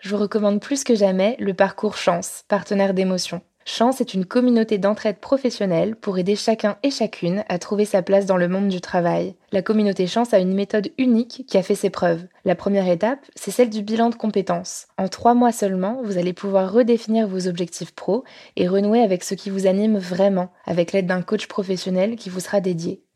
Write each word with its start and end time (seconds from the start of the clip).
je 0.00 0.10
vous 0.10 0.22
recommande 0.22 0.60
plus 0.60 0.82
que 0.82 0.94
jamais 0.94 1.36
le 1.38 1.54
parcours 1.54 1.96
Chance, 1.96 2.44
partenaire 2.48 2.94
d'émotion. 2.94 3.42
Chance 3.66 4.00
est 4.00 4.14
une 4.14 4.24
communauté 4.24 4.78
d'entraide 4.78 5.18
professionnelle 5.18 5.94
pour 5.94 6.18
aider 6.18 6.34
chacun 6.34 6.78
et 6.82 6.90
chacune 6.90 7.44
à 7.48 7.58
trouver 7.58 7.84
sa 7.84 8.02
place 8.02 8.24
dans 8.24 8.38
le 8.38 8.48
monde 8.48 8.68
du 8.68 8.80
travail. 8.80 9.34
La 9.52 9.60
communauté 9.60 10.06
Chance 10.06 10.32
a 10.32 10.38
une 10.38 10.54
méthode 10.54 10.90
unique 10.96 11.44
qui 11.46 11.58
a 11.58 11.62
fait 11.62 11.74
ses 11.74 11.90
preuves. 11.90 12.24
La 12.46 12.54
première 12.54 12.88
étape, 12.88 13.20
c'est 13.36 13.50
celle 13.50 13.68
du 13.68 13.82
bilan 13.82 14.08
de 14.08 14.14
compétences. 14.14 14.86
En 14.96 15.08
trois 15.08 15.34
mois 15.34 15.52
seulement, 15.52 16.00
vous 16.02 16.16
allez 16.16 16.32
pouvoir 16.32 16.72
redéfinir 16.72 17.28
vos 17.28 17.46
objectifs 17.46 17.94
pro 17.94 18.24
et 18.56 18.66
renouer 18.66 19.02
avec 19.02 19.22
ce 19.22 19.34
qui 19.34 19.50
vous 19.50 19.66
anime 19.66 19.98
vraiment, 19.98 20.50
avec 20.64 20.92
l'aide 20.92 21.06
d'un 21.06 21.22
coach 21.22 21.46
professionnel 21.46 22.16
qui 22.16 22.30
vous 22.30 22.40
sera 22.40 22.60
dédié. 22.60 23.02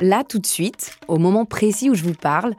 Là, 0.00 0.24
tout 0.24 0.38
de 0.38 0.46
suite, 0.46 0.96
au 1.08 1.18
moment 1.18 1.44
précis 1.44 1.90
où 1.90 1.94
je 1.94 2.04
vous 2.04 2.14
parle, 2.14 2.54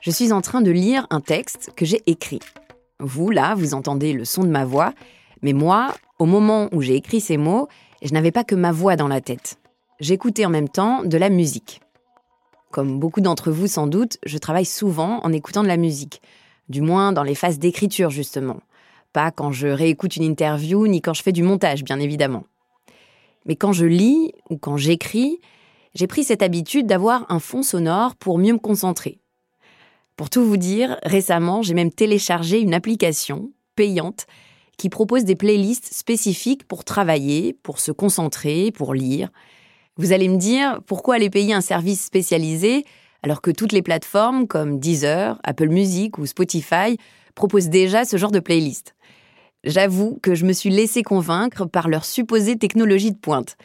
je 0.00 0.12
suis 0.12 0.30
en 0.32 0.40
train 0.40 0.60
de 0.60 0.70
lire 0.70 1.08
un 1.10 1.20
texte 1.20 1.72
que 1.74 1.84
j'ai 1.84 2.00
écrit. 2.06 2.38
Vous, 3.00 3.30
là, 3.30 3.56
vous 3.56 3.74
entendez 3.74 4.12
le 4.12 4.24
son 4.24 4.44
de 4.44 4.48
ma 4.48 4.64
voix, 4.64 4.94
mais 5.42 5.52
moi, 5.52 5.92
au 6.20 6.26
moment 6.26 6.68
où 6.70 6.82
j'ai 6.82 6.94
écrit 6.94 7.20
ces 7.20 7.36
mots, 7.36 7.66
je 8.00 8.12
n'avais 8.12 8.30
pas 8.30 8.44
que 8.44 8.54
ma 8.54 8.70
voix 8.70 8.94
dans 8.94 9.08
la 9.08 9.20
tête. 9.20 9.58
J'écoutais 9.98 10.44
en 10.44 10.50
même 10.50 10.68
temps 10.68 11.02
de 11.02 11.16
la 11.16 11.30
musique. 11.30 11.80
Comme 12.70 13.00
beaucoup 13.00 13.20
d'entre 13.20 13.50
vous 13.50 13.66
sans 13.66 13.88
doute, 13.88 14.18
je 14.24 14.38
travaille 14.38 14.64
souvent 14.64 15.18
en 15.24 15.32
écoutant 15.32 15.64
de 15.64 15.68
la 15.68 15.76
musique, 15.76 16.22
du 16.68 16.80
moins 16.80 17.12
dans 17.12 17.24
les 17.24 17.34
phases 17.34 17.58
d'écriture 17.58 18.10
justement. 18.10 18.60
Pas 19.12 19.32
quand 19.32 19.50
je 19.50 19.66
réécoute 19.66 20.14
une 20.14 20.22
interview, 20.22 20.86
ni 20.86 21.00
quand 21.00 21.14
je 21.14 21.22
fais 21.24 21.32
du 21.32 21.42
montage, 21.42 21.82
bien 21.82 21.98
évidemment. 21.98 22.44
Mais 23.46 23.56
quand 23.56 23.72
je 23.72 23.84
lis 23.84 24.32
ou 24.48 24.58
quand 24.58 24.76
j'écris, 24.76 25.40
j'ai 25.94 26.06
pris 26.06 26.24
cette 26.24 26.42
habitude 26.42 26.86
d'avoir 26.86 27.26
un 27.30 27.38
fond 27.38 27.62
sonore 27.62 28.16
pour 28.16 28.38
mieux 28.38 28.52
me 28.52 28.58
concentrer. 28.58 29.20
Pour 30.16 30.30
tout 30.30 30.44
vous 30.44 30.56
dire, 30.56 30.98
récemment, 31.02 31.62
j'ai 31.62 31.74
même 31.74 31.92
téléchargé 31.92 32.60
une 32.60 32.74
application 32.74 33.50
payante 33.74 34.26
qui 34.76 34.88
propose 34.88 35.24
des 35.24 35.36
playlists 35.36 35.92
spécifiques 35.92 36.66
pour 36.66 36.84
travailler, 36.84 37.52
pour 37.62 37.80
se 37.80 37.92
concentrer, 37.92 38.72
pour 38.72 38.94
lire. 38.94 39.30
Vous 39.96 40.12
allez 40.12 40.28
me 40.28 40.36
dire 40.36 40.80
pourquoi 40.86 41.16
aller 41.16 41.30
payer 41.30 41.54
un 41.54 41.60
service 41.60 42.04
spécialisé 42.04 42.84
alors 43.22 43.40
que 43.40 43.50
toutes 43.50 43.72
les 43.72 43.82
plateformes 43.82 44.46
comme 44.46 44.78
Deezer, 44.78 45.40
Apple 45.44 45.68
Music 45.68 46.18
ou 46.18 46.26
Spotify 46.26 46.98
proposent 47.34 47.68
déjà 47.68 48.04
ce 48.04 48.16
genre 48.16 48.32
de 48.32 48.40
playlist? 48.40 48.94
J'avoue 49.64 50.18
que 50.22 50.34
je 50.34 50.44
me 50.44 50.52
suis 50.52 50.70
laissé 50.70 51.02
convaincre 51.02 51.64
par 51.64 51.88
leur 51.88 52.04
supposée 52.04 52.58
technologie 52.58 53.12
de 53.12 53.16
pointe. 53.16 53.56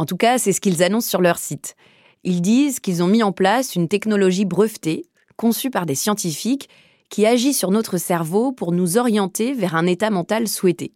En 0.00 0.06
tout 0.06 0.16
cas, 0.16 0.38
c'est 0.38 0.54
ce 0.54 0.62
qu'ils 0.62 0.82
annoncent 0.82 1.10
sur 1.10 1.20
leur 1.20 1.36
site. 1.36 1.76
Ils 2.24 2.40
disent 2.40 2.80
qu'ils 2.80 3.02
ont 3.02 3.06
mis 3.06 3.22
en 3.22 3.32
place 3.32 3.76
une 3.76 3.86
technologie 3.86 4.46
brevetée, 4.46 5.04
conçue 5.36 5.68
par 5.68 5.84
des 5.84 5.94
scientifiques, 5.94 6.70
qui 7.10 7.26
agit 7.26 7.52
sur 7.52 7.70
notre 7.70 7.98
cerveau 7.98 8.50
pour 8.50 8.72
nous 8.72 8.96
orienter 8.96 9.52
vers 9.52 9.74
un 9.74 9.84
état 9.84 10.08
mental 10.08 10.48
souhaité. 10.48 10.94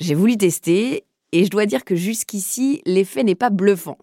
J'ai 0.00 0.16
voulu 0.16 0.36
tester, 0.36 1.04
et 1.30 1.44
je 1.44 1.48
dois 1.48 1.64
dire 1.64 1.84
que 1.84 1.94
jusqu'ici, 1.94 2.82
l'effet 2.86 3.22
n'est 3.22 3.36
pas 3.36 3.50
bluffant. 3.50 3.98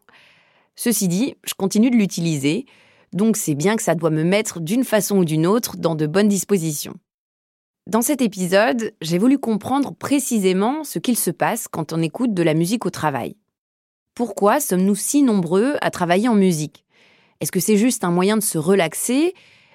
Ceci 0.77 1.09
dit, 1.09 1.35
je 1.45 1.53
continue 1.53 1.89
de 1.89 1.97
l'utiliser, 1.97 2.67
donc 3.11 3.35
c'est 3.35 3.53
bien 3.53 3.75
que 3.75 3.83
ça 3.83 3.95
doit 3.95 4.11
me 4.11 4.23
mettre 4.23 4.61
d'une 4.61 4.85
façon 4.85 5.17
ou 5.17 5.25
d'une 5.25 5.45
autre 5.45 5.75
dans 5.75 5.95
de 5.95 6.07
bonnes 6.07 6.29
dispositions. 6.29 6.95
Dans 7.85 8.01
cet 8.01 8.21
épisode, 8.21 8.93
j'ai 9.01 9.17
voulu 9.17 9.39
comprendre 9.39 9.93
précisément 9.93 10.85
ce 10.85 10.99
qu'il 10.99 11.17
se 11.17 11.31
passe 11.31 11.67
quand 11.67 11.91
on 11.91 12.01
écoute 12.01 12.33
de 12.33 12.43
la 12.43 12.53
musique 12.53 12.85
au 12.85 12.89
travail. 12.89 13.35
Pourquoi 14.15 14.61
sommes-nous 14.61 14.95
si 14.95 15.23
nombreux 15.23 15.75
à 15.81 15.91
travailler 15.91 16.29
en 16.29 16.35
musique? 16.35 16.85
Est-ce 17.41 17.51
que 17.51 17.59
c'est 17.59 17.75
juste 17.75 18.05
un 18.05 18.11
moyen 18.11 18.37
de 18.37 18.43
se 18.43 18.57
relaxer? 18.57 19.33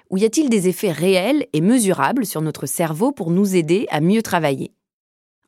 Ou 0.09 0.17
y 0.17 0.25
a-t-il 0.25 0.49
des 0.49 0.67
effets 0.67 0.91
réels 0.91 1.45
et 1.53 1.61
mesurables 1.61 2.25
sur 2.25 2.41
notre 2.41 2.65
cerveau 2.65 3.11
pour 3.11 3.29
nous 3.29 3.55
aider 3.55 3.85
à 3.91 4.01
mieux 4.01 4.23
travailler? 4.23 4.71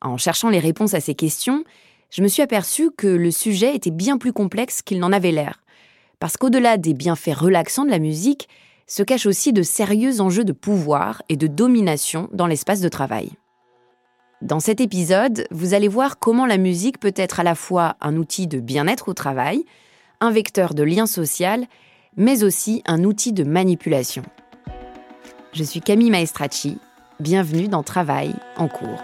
En 0.00 0.16
cherchant 0.16 0.48
les 0.48 0.60
réponses 0.60 0.94
à 0.94 1.00
ces 1.00 1.16
questions, 1.16 1.64
je 2.10 2.22
me 2.22 2.28
suis 2.28 2.42
aperçu 2.42 2.92
que 2.92 3.08
le 3.08 3.32
sujet 3.32 3.74
était 3.74 3.90
bien 3.90 4.16
plus 4.16 4.32
complexe 4.32 4.80
qu'il 4.80 5.00
n'en 5.00 5.10
avait 5.10 5.32
l'air. 5.32 5.64
Parce 6.20 6.36
qu'au-delà 6.36 6.76
des 6.76 6.94
bienfaits 6.94 7.34
relaxants 7.34 7.84
de 7.84 7.90
la 7.90 7.98
musique, 7.98 8.48
se 8.86 9.02
cachent 9.02 9.26
aussi 9.26 9.52
de 9.52 9.64
sérieux 9.64 10.20
enjeux 10.20 10.44
de 10.44 10.52
pouvoir 10.52 11.20
et 11.28 11.36
de 11.36 11.48
domination 11.48 12.28
dans 12.32 12.46
l'espace 12.46 12.80
de 12.80 12.88
travail. 12.88 13.32
Dans 14.44 14.60
cet 14.60 14.82
épisode, 14.82 15.46
vous 15.50 15.72
allez 15.72 15.88
voir 15.88 16.18
comment 16.18 16.44
la 16.44 16.58
musique 16.58 17.00
peut 17.00 17.14
être 17.16 17.40
à 17.40 17.42
la 17.42 17.54
fois 17.54 17.96
un 18.02 18.14
outil 18.18 18.46
de 18.46 18.60
bien-être 18.60 19.08
au 19.08 19.14
travail, 19.14 19.64
un 20.20 20.30
vecteur 20.30 20.74
de 20.74 20.82
lien 20.82 21.06
social, 21.06 21.64
mais 22.18 22.44
aussi 22.44 22.82
un 22.84 23.04
outil 23.04 23.32
de 23.32 23.42
manipulation. 23.42 24.22
Je 25.54 25.64
suis 25.64 25.80
Camille 25.80 26.10
Maestracci, 26.10 26.76
bienvenue 27.20 27.68
dans 27.68 27.82
Travail 27.82 28.34
en 28.58 28.68
cours. 28.68 29.02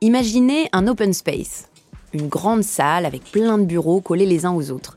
Imaginez 0.00 0.68
un 0.72 0.88
open 0.88 1.12
space, 1.12 1.68
une 2.16 2.28
grande 2.28 2.62
salle 2.62 3.06
avec 3.06 3.24
plein 3.24 3.58
de 3.58 3.64
bureaux 3.64 4.00
collés 4.00 4.26
les 4.26 4.44
uns 4.46 4.52
aux 4.52 4.70
autres. 4.70 4.96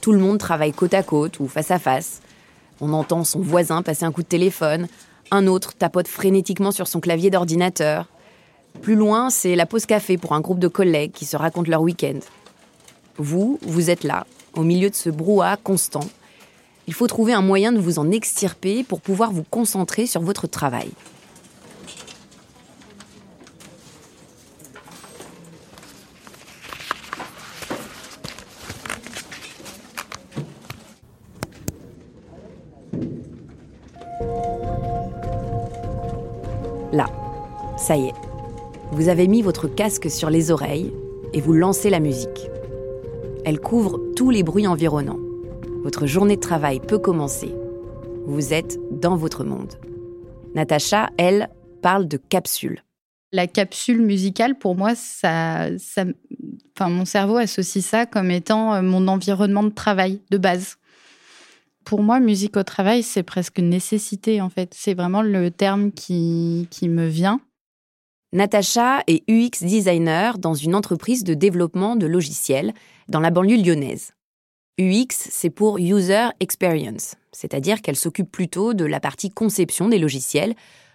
Tout 0.00 0.12
le 0.12 0.18
monde 0.18 0.38
travaille 0.38 0.72
côte 0.72 0.94
à 0.94 1.02
côte 1.02 1.40
ou 1.40 1.48
face 1.48 1.70
à 1.70 1.78
face. 1.78 2.20
On 2.80 2.92
entend 2.92 3.24
son 3.24 3.40
voisin 3.40 3.82
passer 3.82 4.04
un 4.04 4.12
coup 4.12 4.22
de 4.22 4.28
téléphone, 4.28 4.88
un 5.30 5.46
autre 5.46 5.74
tapote 5.74 6.08
frénétiquement 6.08 6.72
sur 6.72 6.86
son 6.86 7.00
clavier 7.00 7.30
d'ordinateur. 7.30 8.06
Plus 8.82 8.94
loin, 8.94 9.30
c'est 9.30 9.56
la 9.56 9.66
pause 9.66 9.86
café 9.86 10.16
pour 10.16 10.32
un 10.32 10.40
groupe 10.40 10.58
de 10.58 10.68
collègues 10.68 11.12
qui 11.12 11.24
se 11.24 11.36
racontent 11.36 11.70
leur 11.70 11.82
week-end. 11.82 12.20
Vous, 13.16 13.58
vous 13.62 13.90
êtes 13.90 14.04
là, 14.04 14.26
au 14.54 14.62
milieu 14.62 14.88
de 14.90 14.94
ce 14.94 15.10
brouhaha 15.10 15.56
constant. 15.56 16.08
Il 16.86 16.94
faut 16.94 17.06
trouver 17.06 17.32
un 17.32 17.42
moyen 17.42 17.72
de 17.72 17.78
vous 17.78 17.98
en 17.98 18.10
extirper 18.10 18.82
pour 18.84 19.00
pouvoir 19.00 19.32
vous 19.32 19.44
concentrer 19.44 20.06
sur 20.06 20.22
votre 20.22 20.46
travail. 20.46 20.90
Ça 37.90 37.96
y 37.96 38.06
est. 38.06 38.14
Vous 38.92 39.08
avez 39.08 39.26
mis 39.26 39.42
votre 39.42 39.66
casque 39.66 40.08
sur 40.08 40.30
les 40.30 40.52
oreilles 40.52 40.92
et 41.32 41.40
vous 41.40 41.52
lancez 41.52 41.90
la 41.90 41.98
musique. 41.98 42.48
Elle 43.44 43.58
couvre 43.58 44.00
tous 44.14 44.30
les 44.30 44.44
bruits 44.44 44.68
environnants. 44.68 45.18
Votre 45.82 46.06
journée 46.06 46.36
de 46.36 46.40
travail 46.40 46.78
peut 46.78 47.00
commencer. 47.00 47.52
Vous 48.26 48.52
êtes 48.52 48.78
dans 48.92 49.16
votre 49.16 49.42
monde. 49.42 49.72
Natacha, 50.54 51.10
elle, 51.18 51.50
parle 51.82 52.06
de 52.06 52.16
capsule. 52.16 52.84
La 53.32 53.48
capsule 53.48 54.02
musicale, 54.02 54.56
pour 54.56 54.76
moi, 54.76 54.94
ça, 54.94 55.66
enfin, 55.74 56.90
mon 56.90 57.04
cerveau 57.04 57.38
associe 57.38 57.84
ça 57.84 58.06
comme 58.06 58.30
étant 58.30 58.72
euh, 58.72 58.82
mon 58.82 59.08
environnement 59.08 59.64
de 59.64 59.70
travail 59.70 60.20
de 60.30 60.38
base. 60.38 60.76
Pour 61.84 62.04
moi, 62.04 62.20
musique 62.20 62.56
au 62.56 62.62
travail, 62.62 63.02
c'est 63.02 63.24
presque 63.24 63.58
une 63.58 63.70
nécessité, 63.70 64.40
en 64.40 64.48
fait. 64.48 64.74
C'est 64.76 64.94
vraiment 64.94 65.22
le 65.22 65.50
terme 65.50 65.90
qui, 65.90 66.68
qui 66.70 66.88
me 66.88 67.08
vient. 67.08 67.40
Natacha 68.32 69.02
est 69.08 69.28
UX 69.28 69.66
designer 69.66 70.38
dans 70.38 70.54
une 70.54 70.76
entreprise 70.76 71.24
de 71.24 71.34
développement 71.34 71.96
de 71.96 72.06
logiciels 72.06 72.74
dans 73.08 73.18
la 73.18 73.30
banlieue 73.30 73.56
lyonnaise. 73.56 74.12
UX, 74.78 75.08
c'est 75.10 75.50
pour 75.50 75.78
User 75.78 76.28
Experience, 76.38 77.16
c'est-à-dire 77.32 77.82
qu'elle 77.82 77.96
s'occupe 77.96 78.30
plutôt 78.30 78.72
de 78.72 78.84
la 78.84 79.00
partie 79.00 79.30
conception 79.30 79.88
des 79.88 79.98
logiciels 79.98 80.54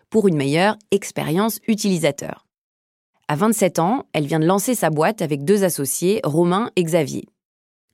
pour 0.09 0.29
une 0.29 0.37
meilleure 0.37 0.77
expérience 0.91 1.59
utilisateur. 1.67 2.45
À 3.27 3.35
27 3.35 3.79
ans, 3.79 4.05
elle 4.13 4.27
vient 4.27 4.39
de 4.39 4.45
lancer 4.45 4.73
sa 4.73 4.89
boîte 4.89 5.21
avec 5.21 5.43
deux 5.43 5.65
associés, 5.65 6.21
Romain 6.23 6.71
et 6.77 6.83
Xavier. 6.83 7.25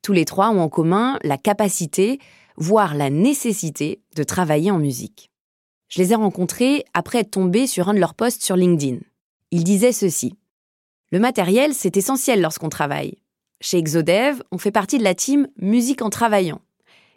Tous 0.04 0.14
les 0.14 0.26
trois 0.26 0.52
ont 0.52 0.62
en 0.62 0.70
commun 0.70 1.18
la 1.24 1.40
capacité, 1.40 2.20
voire 2.58 2.94
la 2.94 3.10
nécessité, 3.10 4.02
de 4.16 4.22
travailler 4.22 4.70
en 4.70 4.78
musique. 4.78 5.32
Je 5.88 6.00
les 6.00 6.12
ai 6.12 6.16
rencontrés 6.16 6.86
après 6.94 7.22
être 7.22 7.32
tombés 7.32 7.66
sur 7.66 7.90
un 7.90 7.96
de 7.96 8.00
leurs 8.00 8.14
posts 8.14 8.44
sur 8.44 8.56
LinkedIn. 8.56 9.00
Ils 9.52 9.66
disaient 9.66 9.92
ceci. 9.92 10.34
Le 11.12 11.20
matériel, 11.20 11.74
c'est 11.74 11.98
essentiel 11.98 12.42
lorsqu'on 12.42 12.70
travaille. 12.70 13.18
Chez 13.60 13.78
Exodev, 13.78 14.42
on 14.52 14.58
fait 14.58 14.72
partie 14.72 14.98
de 14.98 15.04
la 15.04 15.14
team 15.14 15.48
musique 15.58 16.02
en 16.02 16.10
travaillant. 16.10 16.62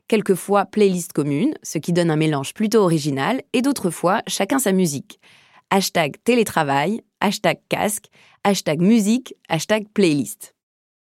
Quelquefois 0.08 0.66
playlist 0.66 1.12
commune, 1.12 1.54
ce 1.62 1.78
qui 1.78 1.92
donne 1.92 2.10
un 2.10 2.16
mélange 2.16 2.52
plutôt 2.52 2.80
original, 2.80 3.40
et 3.52 3.62
d'autres 3.62 3.90
fois 3.90 4.20
chacun 4.26 4.58
sa 4.58 4.72
musique. 4.72 5.20
Hashtag 5.70 6.16
télétravail, 6.24 7.02
hashtag 7.20 7.58
casque, 7.68 8.06
hashtag 8.42 8.80
musique, 8.80 9.34
hashtag 9.48 9.86
playlist. 9.94 10.54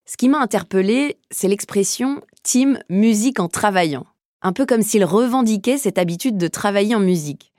Ce 0.06 0.18
qui 0.18 0.28
m'a 0.28 0.40
interpellé, 0.40 1.18
c'est 1.32 1.48
l'expression 1.48 2.22
team 2.44 2.78
musique 2.90 3.40
en 3.40 3.48
travaillant. 3.48 4.06
Un 4.42 4.52
peu 4.52 4.66
comme 4.66 4.82
s'il 4.82 5.06
revendiquait 5.06 5.78
cette 5.78 5.98
habitude 5.98 6.38
de 6.38 6.48
travailler 6.50 6.96
en 6.96 7.00
musique. 7.00 7.54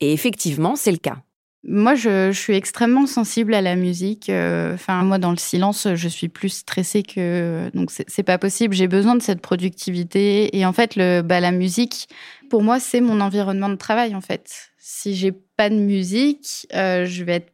Et 0.00 0.12
effectivement, 0.12 0.76
c'est 0.76 0.92
le 0.92 0.98
cas. 0.98 1.22
Moi, 1.68 1.96
je, 1.96 2.30
suis 2.30 2.54
extrêmement 2.54 3.06
sensible 3.06 3.52
à 3.52 3.60
la 3.60 3.74
musique. 3.74 4.30
Euh, 4.30 4.74
enfin, 4.74 5.02
moi, 5.02 5.18
dans 5.18 5.32
le 5.32 5.36
silence, 5.36 5.88
je 5.94 6.08
suis 6.08 6.28
plus 6.28 6.50
stressée 6.50 7.02
que 7.02 7.70
donc 7.74 7.90
c'est 7.90 8.22
pas 8.22 8.38
possible. 8.38 8.72
J'ai 8.72 8.86
besoin 8.86 9.16
de 9.16 9.22
cette 9.22 9.40
productivité 9.40 10.56
et 10.56 10.64
en 10.64 10.72
fait, 10.72 10.94
le, 10.94 11.22
bah, 11.22 11.40
la 11.40 11.50
musique, 11.50 12.08
pour 12.50 12.62
moi, 12.62 12.78
c'est 12.78 13.00
mon 13.00 13.20
environnement 13.20 13.68
de 13.68 13.74
travail. 13.74 14.14
En 14.14 14.20
fait, 14.20 14.70
si 14.78 15.16
j'ai 15.16 15.32
pas 15.32 15.68
de 15.68 15.74
musique, 15.74 16.68
euh, 16.72 17.04
je 17.04 17.24
vais 17.24 17.34
être 17.34 17.52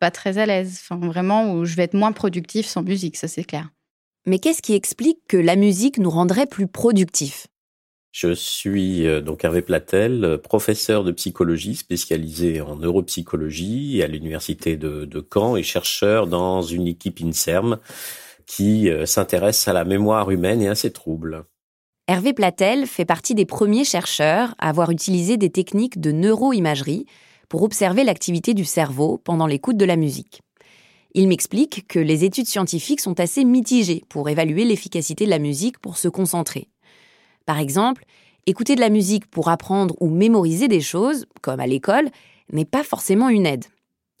pas 0.00 0.10
très 0.10 0.38
à 0.38 0.46
l'aise. 0.46 0.80
Enfin, 0.82 1.06
vraiment, 1.06 1.54
ou 1.54 1.64
je 1.64 1.76
vais 1.76 1.84
être 1.84 1.94
moins 1.94 2.10
productif 2.10 2.66
sans 2.66 2.82
musique, 2.82 3.16
ça 3.16 3.28
c'est 3.28 3.44
clair. 3.44 3.70
Mais 4.26 4.40
qu'est-ce 4.40 4.62
qui 4.62 4.74
explique 4.74 5.18
que 5.28 5.36
la 5.36 5.54
musique 5.54 5.98
nous 5.98 6.10
rendrait 6.10 6.46
plus 6.46 6.66
productifs? 6.66 7.46
Je 8.12 8.34
suis 8.34 9.06
euh, 9.06 9.22
donc 9.22 9.42
Hervé 9.42 9.62
Platel, 9.62 10.24
euh, 10.24 10.38
professeur 10.38 11.02
de 11.02 11.12
psychologie 11.12 11.74
spécialisé 11.74 12.60
en 12.60 12.76
neuropsychologie 12.76 14.02
à 14.02 14.06
l'université 14.06 14.76
de, 14.76 15.26
Caen 15.32 15.56
et 15.56 15.62
chercheur 15.62 16.26
dans 16.26 16.60
une 16.60 16.86
équipe 16.86 17.20
INSERM 17.22 17.78
qui 18.46 18.90
euh, 18.90 19.06
s'intéresse 19.06 19.66
à 19.66 19.72
la 19.72 19.84
mémoire 19.84 20.30
humaine 20.30 20.60
et 20.60 20.68
à 20.68 20.74
ses 20.74 20.92
troubles. 20.92 21.44
Hervé 22.06 22.34
Platel 22.34 22.86
fait 22.86 23.06
partie 23.06 23.34
des 23.34 23.46
premiers 23.46 23.84
chercheurs 23.84 24.54
à 24.58 24.68
avoir 24.68 24.90
utilisé 24.90 25.38
des 25.38 25.50
techniques 25.50 25.98
de 25.98 26.12
neuroimagerie 26.12 27.06
pour 27.48 27.62
observer 27.62 28.04
l'activité 28.04 28.52
du 28.52 28.66
cerveau 28.66 29.22
pendant 29.24 29.46
l'écoute 29.46 29.78
de 29.78 29.84
la 29.86 29.96
musique. 29.96 30.42
Il 31.14 31.28
m'explique 31.28 31.86
que 31.88 31.98
les 31.98 32.24
études 32.24 32.46
scientifiques 32.46 33.00
sont 33.00 33.20
assez 33.20 33.44
mitigées 33.44 34.02
pour 34.10 34.28
évaluer 34.28 34.64
l'efficacité 34.64 35.24
de 35.24 35.30
la 35.30 35.38
musique 35.38 35.78
pour 35.78 35.96
se 35.96 36.08
concentrer. 36.08 36.68
Par 37.46 37.58
exemple, 37.58 38.04
écouter 38.46 38.74
de 38.74 38.80
la 38.80 38.90
musique 38.90 39.26
pour 39.26 39.48
apprendre 39.48 39.94
ou 40.00 40.08
mémoriser 40.08 40.68
des 40.68 40.80
choses, 40.80 41.26
comme 41.40 41.60
à 41.60 41.66
l'école, 41.66 42.08
n'est 42.52 42.64
pas 42.64 42.84
forcément 42.84 43.28
une 43.28 43.46
aide. 43.46 43.64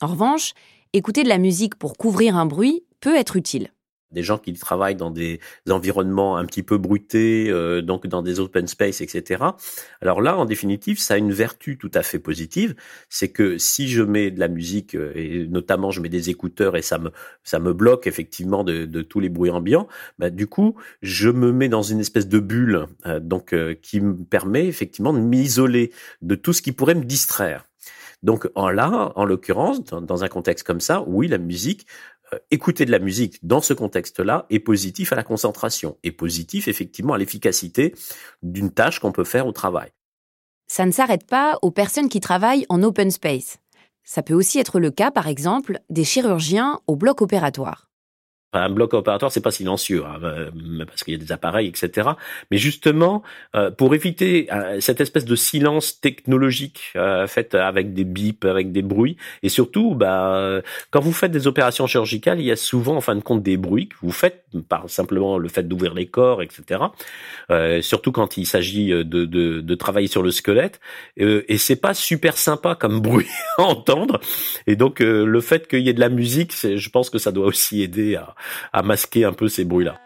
En 0.00 0.08
revanche, 0.08 0.52
écouter 0.92 1.22
de 1.22 1.28
la 1.28 1.38
musique 1.38 1.76
pour 1.76 1.96
couvrir 1.96 2.36
un 2.36 2.46
bruit 2.46 2.84
peut 3.00 3.16
être 3.16 3.36
utile 3.36 3.70
des 4.12 4.22
gens 4.22 4.38
qui 4.38 4.52
travaillent 4.52 4.96
dans 4.96 5.10
des 5.10 5.40
environnements 5.68 6.36
un 6.36 6.44
petit 6.44 6.62
peu 6.62 6.78
brutés, 6.78 7.48
euh, 7.50 7.82
donc 7.82 8.06
dans 8.06 8.22
des 8.22 8.40
open 8.40 8.66
space, 8.66 9.00
etc. 9.00 9.44
Alors 10.00 10.20
là, 10.20 10.36
en 10.36 10.44
définitive, 10.44 10.98
ça 10.98 11.14
a 11.14 11.16
une 11.16 11.32
vertu 11.32 11.78
tout 11.78 11.90
à 11.94 12.02
fait 12.02 12.18
positive, 12.18 12.74
c'est 13.08 13.30
que 13.30 13.58
si 13.58 13.88
je 13.88 14.02
mets 14.02 14.30
de 14.30 14.40
la 14.40 14.48
musique 14.48 14.94
euh, 14.94 15.12
et 15.14 15.46
notamment 15.46 15.90
je 15.90 16.00
mets 16.00 16.08
des 16.08 16.30
écouteurs 16.30 16.76
et 16.76 16.82
ça 16.82 16.98
me 16.98 17.10
ça 17.42 17.58
me 17.58 17.72
bloque 17.72 18.06
effectivement 18.06 18.64
de, 18.64 18.84
de 18.84 19.02
tous 19.02 19.20
les 19.20 19.28
bruits 19.28 19.50
ambiants, 19.50 19.88
bah, 20.18 20.30
du 20.30 20.46
coup 20.46 20.76
je 21.02 21.28
me 21.28 21.52
mets 21.52 21.68
dans 21.68 21.82
une 21.82 22.00
espèce 22.00 22.28
de 22.28 22.38
bulle, 22.38 22.86
euh, 23.06 23.20
donc 23.20 23.54
qui 23.82 24.00
me 24.00 24.16
permet 24.16 24.66
effectivement 24.66 25.12
de 25.12 25.18
m'isoler 25.18 25.92
de 26.22 26.34
tout 26.34 26.52
ce 26.52 26.62
qui 26.62 26.72
pourrait 26.72 26.94
me 26.94 27.04
distraire. 27.04 27.66
Donc 28.22 28.48
en 28.54 28.70
là, 28.70 29.12
en 29.16 29.24
l'occurrence, 29.24 29.82
dans, 29.82 30.24
un 30.24 30.28
contexte 30.28 30.64
comme 30.64 30.80
ça, 30.80 31.02
oui, 31.06 31.26
la 31.26 31.38
musique 31.38 31.86
euh, 31.86 32.11
écouter 32.50 32.84
de 32.84 32.90
la 32.90 32.98
musique 32.98 33.38
dans 33.42 33.60
ce 33.60 33.74
contexte-là 33.74 34.46
est 34.50 34.60
positif 34.60 35.12
à 35.12 35.16
la 35.16 35.22
concentration, 35.22 35.98
est 36.02 36.12
positif 36.12 36.68
effectivement 36.68 37.14
à 37.14 37.18
l'efficacité 37.18 37.94
d'une 38.42 38.70
tâche 38.70 38.98
qu'on 38.98 39.12
peut 39.12 39.24
faire 39.24 39.46
au 39.46 39.52
travail. 39.52 39.90
Ça 40.66 40.86
ne 40.86 40.92
s'arrête 40.92 41.26
pas 41.26 41.58
aux 41.62 41.70
personnes 41.70 42.08
qui 42.08 42.20
travaillent 42.20 42.66
en 42.68 42.82
open 42.82 43.10
space. 43.10 43.58
Ça 44.04 44.22
peut 44.22 44.34
aussi 44.34 44.58
être 44.58 44.80
le 44.80 44.90
cas, 44.90 45.10
par 45.10 45.28
exemple, 45.28 45.80
des 45.90 46.04
chirurgiens 46.04 46.80
au 46.86 46.96
bloc 46.96 47.22
opératoire 47.22 47.91
un 48.52 48.68
bloc 48.68 48.92
opératoire, 48.94 49.32
c'est 49.32 49.40
pas 49.40 49.50
silencieux, 49.50 50.04
hein, 50.04 50.18
euh, 50.22 50.50
parce 50.86 51.04
qu'il 51.04 51.14
y 51.14 51.16
a 51.16 51.20
des 51.20 51.32
appareils, 51.32 51.68
etc. 51.68 52.10
Mais 52.50 52.58
justement, 52.58 53.22
euh, 53.54 53.70
pour 53.70 53.94
éviter 53.94 54.48
euh, 54.52 54.80
cette 54.80 55.00
espèce 55.00 55.24
de 55.24 55.36
silence 55.36 56.00
technologique 56.00 56.92
fait 57.26 57.54
avec 57.54 57.94
des 57.94 58.04
bips, 58.04 58.44
avec 58.44 58.72
des 58.72 58.82
bruits, 58.82 59.16
et 59.42 59.48
surtout, 59.48 59.94
bah, 59.94 60.60
quand 60.90 61.00
vous 61.00 61.12
faites 61.12 61.30
des 61.30 61.46
opérations 61.46 61.86
chirurgicales, 61.86 62.40
il 62.40 62.46
y 62.46 62.52
a 62.52 62.56
souvent, 62.56 62.96
en 62.96 63.00
fin 63.00 63.14
de 63.14 63.20
compte, 63.20 63.42
des 63.42 63.56
bruits 63.56 63.88
que 63.88 63.96
vous 64.02 64.12
faites 64.12 64.44
par 64.68 64.88
simplement 64.88 65.38
le 65.38 65.48
fait 65.48 65.66
d'ouvrir 65.66 65.94
les 65.94 66.06
corps, 66.06 66.42
etc. 66.42 66.80
surtout 67.80 68.12
quand 68.12 68.36
il 68.36 68.46
s'agit 68.46 68.88
de, 68.88 69.02
de, 69.02 69.60
de, 69.60 69.74
travailler 69.74 70.08
sur 70.08 70.22
le 70.22 70.30
squelette, 70.30 70.80
et 71.16 71.58
c'est 71.58 71.76
pas 71.76 71.94
super 71.94 72.36
sympa 72.36 72.74
comme 72.74 73.00
bruit 73.00 73.28
à 73.58 73.62
entendre. 73.62 74.20
Et 74.66 74.76
donc, 74.76 75.00
le 75.00 75.40
fait 75.40 75.66
qu'il 75.68 75.80
y 75.80 75.88
ait 75.88 75.94
de 75.94 76.00
la 76.00 76.08
musique, 76.08 76.52
je 76.54 76.88
pense 76.90 77.10
que 77.10 77.18
ça 77.18 77.32
doit 77.32 77.46
aussi 77.46 77.82
aider 77.82 78.16
à 78.16 78.34
à 78.72 78.82
masquer 78.82 79.24
un 79.24 79.32
peu 79.32 79.48
ces 79.48 79.64
bruits-là. 79.64 79.98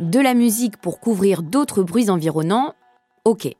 De 0.00 0.18
la 0.18 0.32
musique 0.32 0.78
pour 0.78 0.98
couvrir 0.98 1.42
d'autres 1.42 1.82
bruits 1.82 2.08
environnants, 2.08 2.74
ok. 3.26 3.54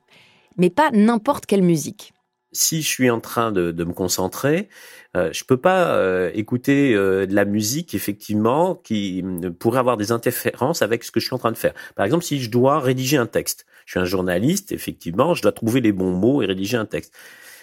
Mais 0.57 0.71
pas 0.71 0.91
n'importe 0.91 1.45
quelle 1.45 1.63
musique. 1.63 2.15
Si 2.53 2.81
je 2.81 2.89
suis 2.89 3.11
en 3.11 3.21
train 3.21 3.53
de, 3.53 3.73
me 3.85 3.93
concentrer, 3.93 4.69
euh, 5.17 5.31
je 5.33 5.45
peux 5.45 5.59
pas 5.59 5.95
euh, 5.95 6.31
écouter 6.35 6.95
euh, 6.95 7.27
de 7.27 7.35
la 7.35 7.45
musique 7.45 7.95
effectivement 7.95 8.75
qui 8.75 9.23
pourrait 9.59 9.79
avoir 9.79 9.99
des 9.99 10.13
interférences 10.13 10.81
avec 10.81 11.05
ce 11.05 11.11
que 11.11 11.21
je 11.21 11.27
suis 11.27 11.35
en 11.35 11.39
train 11.39 11.53
de 11.53 11.59
faire. 11.59 11.75
Par 11.95 12.07
exemple, 12.07 12.25
si 12.25 12.41
je 12.41 12.51
dois 12.51 12.81
rédiger 12.81 13.19
un 13.19 13.27
texte, 13.27 13.67
je 13.85 13.93
suis 13.93 14.01
un 14.01 14.05
journaliste, 14.05 14.73
effectivement, 14.73 15.35
je 15.35 15.43
dois 15.43 15.53
trouver 15.53 15.81
les 15.81 15.93
bons 15.93 16.13
mots 16.13 16.43
et 16.43 16.47
rédiger 16.47 16.79
un 16.79 16.87
texte 16.87 17.15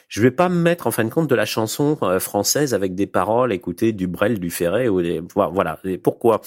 je 0.07 0.21
vais 0.21 0.31
pas 0.31 0.49
me 0.49 0.55
mettre 0.55 0.87
en 0.87 0.91
fin 0.91 1.03
de 1.03 1.09
compte 1.09 1.29
de 1.29 1.35
la 1.35 1.45
chanson 1.45 1.97
euh, 2.01 2.19
française 2.19 2.73
avec 2.73 2.95
des 2.95 3.07
paroles, 3.07 3.51
écouter 3.51 3.91
du 3.91 4.07
Brel, 4.07 4.39
du 4.39 4.49
Ferret 4.49 4.87
ou 4.87 5.01
des, 5.01 5.21
voilà. 5.33 5.79
Pourquoi? 6.01 6.41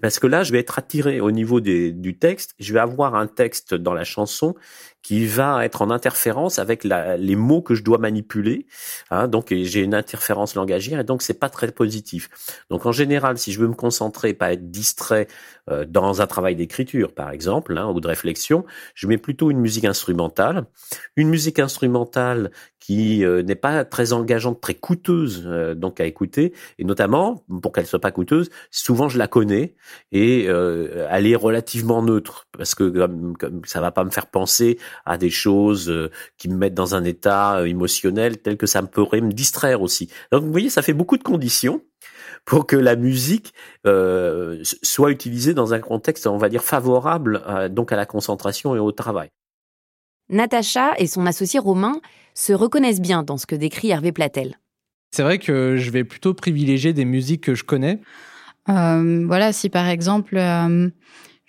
Parce 0.00 0.18
que 0.18 0.26
là, 0.26 0.42
je 0.42 0.52
vais 0.52 0.60
être 0.60 0.78
attiré 0.78 1.20
au 1.20 1.30
niveau 1.30 1.60
du 1.60 2.18
texte. 2.18 2.54
Je 2.58 2.72
vais 2.72 2.80
avoir 2.80 3.14
un 3.14 3.26
texte 3.26 3.74
dans 3.74 3.94
la 3.94 4.04
chanson 4.04 4.54
qui 5.02 5.26
va 5.26 5.64
être 5.64 5.82
en 5.82 5.90
interférence 5.90 6.58
avec 6.58 6.84
la, 6.84 7.16
les 7.16 7.36
mots 7.36 7.62
que 7.62 7.74
je 7.74 7.82
dois 7.82 7.98
manipuler. 7.98 8.66
Hein, 9.10 9.28
donc 9.28 9.48
j'ai 9.50 9.80
une 9.80 9.94
interférence 9.94 10.54
langagière 10.54 11.00
et 11.00 11.04
donc 11.04 11.22
c'est 11.22 11.38
pas 11.38 11.48
très 11.48 11.70
positif. 11.72 12.28
Donc 12.70 12.86
en 12.86 12.92
général, 12.92 13.38
si 13.38 13.52
je 13.52 13.60
veux 13.60 13.68
me 13.68 13.74
concentrer, 13.74 14.34
pas 14.34 14.52
être 14.52 14.70
distrait 14.70 15.26
euh, 15.70 15.84
dans 15.88 16.20
un 16.20 16.26
travail 16.26 16.56
d'écriture 16.56 17.12
par 17.12 17.30
exemple 17.30 17.76
hein, 17.78 17.88
ou 17.88 18.00
de 18.00 18.08
réflexion, 18.08 18.64
je 18.94 19.06
mets 19.06 19.18
plutôt 19.18 19.50
une 19.50 19.58
musique 19.58 19.84
instrumentale. 19.84 20.66
Une 21.16 21.28
musique 21.28 21.58
instrumentale 21.58 22.50
qui 22.78 23.24
euh, 23.24 23.42
n'est 23.42 23.54
pas 23.54 23.84
très 23.84 24.12
engageante, 24.12 24.60
très 24.60 24.74
coûteuse 24.74 25.44
euh, 25.46 25.74
donc 25.74 26.00
à 26.00 26.04
écouter 26.04 26.52
et 26.78 26.84
notamment 26.84 27.44
pour 27.62 27.72
qu'elle 27.72 27.86
soit 27.86 28.00
pas 28.00 28.10
coûteuse, 28.10 28.50
souvent 28.70 29.08
je 29.08 29.18
la 29.18 29.28
connais 29.28 29.74
et 30.12 30.44
elle 30.44 31.26
est 31.26 31.36
relativement 31.36 32.02
neutre 32.02 32.46
parce 32.56 32.74
que 32.74 32.88
comme, 32.88 33.36
comme 33.36 33.62
ça 33.64 33.80
va 33.80 33.90
pas 33.92 34.04
me 34.04 34.10
faire 34.10 34.26
penser 34.26 34.78
à 35.04 35.18
des 35.18 35.30
choses 35.30 36.10
qui 36.38 36.48
me 36.48 36.56
mettent 36.56 36.74
dans 36.74 36.94
un 36.94 37.04
état 37.04 37.66
émotionnel 37.66 38.38
tel 38.38 38.56
que 38.56 38.66
ça 38.66 38.82
pourrait 38.82 39.20
me 39.20 39.32
distraire 39.32 39.82
aussi. 39.82 40.10
Donc 40.32 40.44
vous 40.44 40.50
voyez, 40.50 40.70
ça 40.70 40.82
fait 40.82 40.92
beaucoup 40.92 41.16
de 41.16 41.22
conditions 41.22 41.82
pour 42.44 42.66
que 42.66 42.76
la 42.76 42.96
musique 42.96 43.52
euh, 43.86 44.62
soit 44.82 45.10
utilisée 45.10 45.54
dans 45.54 45.74
un 45.74 45.80
contexte, 45.80 46.26
on 46.26 46.38
va 46.38 46.48
dire, 46.48 46.62
favorable 46.62 47.42
donc 47.70 47.92
à 47.92 47.96
la 47.96 48.06
concentration 48.06 48.74
et 48.74 48.78
au 48.78 48.92
travail. 48.92 49.28
Natacha 50.30 50.92
et 50.98 51.06
son 51.06 51.26
associé 51.26 51.58
Romain 51.58 52.00
se 52.34 52.52
reconnaissent 52.52 53.00
bien 53.00 53.22
dans 53.22 53.36
ce 53.36 53.46
que 53.46 53.56
décrit 53.56 53.90
Hervé 53.90 54.12
Platel. 54.12 54.58
C'est 55.10 55.22
vrai 55.22 55.38
que 55.38 55.76
je 55.76 55.90
vais 55.90 56.04
plutôt 56.04 56.34
privilégier 56.34 56.92
des 56.92 57.04
musiques 57.04 57.42
que 57.42 57.54
je 57.54 57.64
connais. 57.64 58.00
Euh, 58.68 59.24
voilà, 59.26 59.52
si 59.52 59.68
par 59.68 59.88
exemple, 59.88 60.36
euh, 60.36 60.88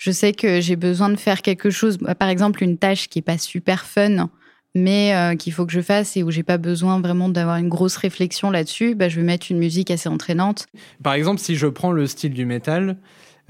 je 0.01 0.09
sais 0.09 0.33
que 0.33 0.61
j'ai 0.61 0.75
besoin 0.75 1.09
de 1.09 1.15
faire 1.15 1.43
quelque 1.43 1.69
chose, 1.69 1.99
par 2.17 2.27
exemple 2.27 2.63
une 2.63 2.79
tâche 2.79 3.07
qui 3.07 3.19
est 3.19 3.21
pas 3.21 3.37
super 3.37 3.85
fun, 3.85 4.29
mais 4.73 5.13
euh, 5.13 5.35
qu'il 5.35 5.53
faut 5.53 5.67
que 5.67 5.71
je 5.71 5.81
fasse 5.81 6.17
et 6.17 6.23
où 6.23 6.31
j'ai 6.31 6.41
pas 6.41 6.57
besoin 6.57 6.99
vraiment 6.99 7.29
d'avoir 7.29 7.57
une 7.57 7.69
grosse 7.69 7.97
réflexion 7.97 8.49
là-dessus, 8.49 8.95
bah, 8.95 9.09
je 9.09 9.17
vais 9.17 9.25
mettre 9.25 9.51
une 9.51 9.59
musique 9.59 9.91
assez 9.91 10.09
entraînante. 10.09 10.65
Par 11.03 11.13
exemple, 11.13 11.39
si 11.39 11.55
je 11.55 11.67
prends 11.67 11.91
le 11.91 12.07
style 12.07 12.33
du 12.33 12.47
métal, 12.47 12.97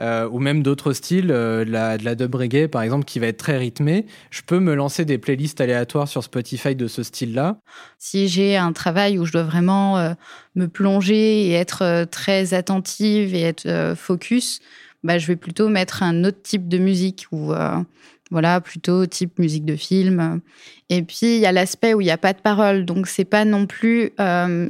euh, 0.02 0.28
ou 0.30 0.40
même 0.40 0.62
d'autres 0.62 0.92
styles, 0.92 1.32
euh, 1.32 1.64
de, 1.64 1.72
la, 1.72 1.98
de 1.98 2.04
la 2.04 2.16
dub 2.16 2.36
reggae 2.36 2.68
par 2.68 2.82
exemple, 2.82 3.06
qui 3.06 3.20
va 3.20 3.28
être 3.28 3.38
très 3.38 3.58
rythmée, 3.58 4.06
je 4.30 4.42
peux 4.46 4.60
me 4.60 4.74
lancer 4.74 5.06
des 5.06 5.18
playlists 5.18 5.62
aléatoires 5.62 6.10
sur 6.10 6.22
Spotify 6.22 6.76
de 6.76 6.88
ce 6.88 7.02
style-là. 7.02 7.60
Si 7.98 8.28
j'ai 8.28 8.58
un 8.58 8.74
travail 8.74 9.18
où 9.18 9.26
je 9.26 9.32
dois 9.32 9.44
vraiment 9.44 10.00
euh, 10.00 10.14
me 10.56 10.68
plonger 10.68 11.48
et 11.48 11.54
être 11.54 12.04
très 12.12 12.54
attentive 12.54 13.36
et 13.36 13.42
être 13.42 13.94
focus, 13.96 14.60
bah, 15.04 15.18
je 15.18 15.28
vais 15.28 15.36
plutôt 15.36 15.70
mettre 15.70 16.04
un 16.04 16.24
autre 16.24 16.42
type 16.42 16.68
de 16.68 16.78
musique 16.78 17.28
ou 17.32 17.54
voilà 18.32 18.62
plutôt 18.62 19.06
type 19.06 19.40
musique 19.40 19.66
de 19.66 19.76
film. 19.76 20.42
Et 20.90 21.04
puis 21.04 21.36
il 21.36 21.40
y 21.40 21.46
a 21.46 21.52
l'aspect 21.52 21.94
où 21.94 22.02
il 22.02 22.06
n'y 22.06 22.12
a 22.12 22.18
pas 22.18 22.34
de 22.34 22.42
parole, 22.42 22.86
donc 22.86 23.08
c'est 23.08 23.26
pas 23.26 23.46
non 23.46 23.68
plus 23.68 24.14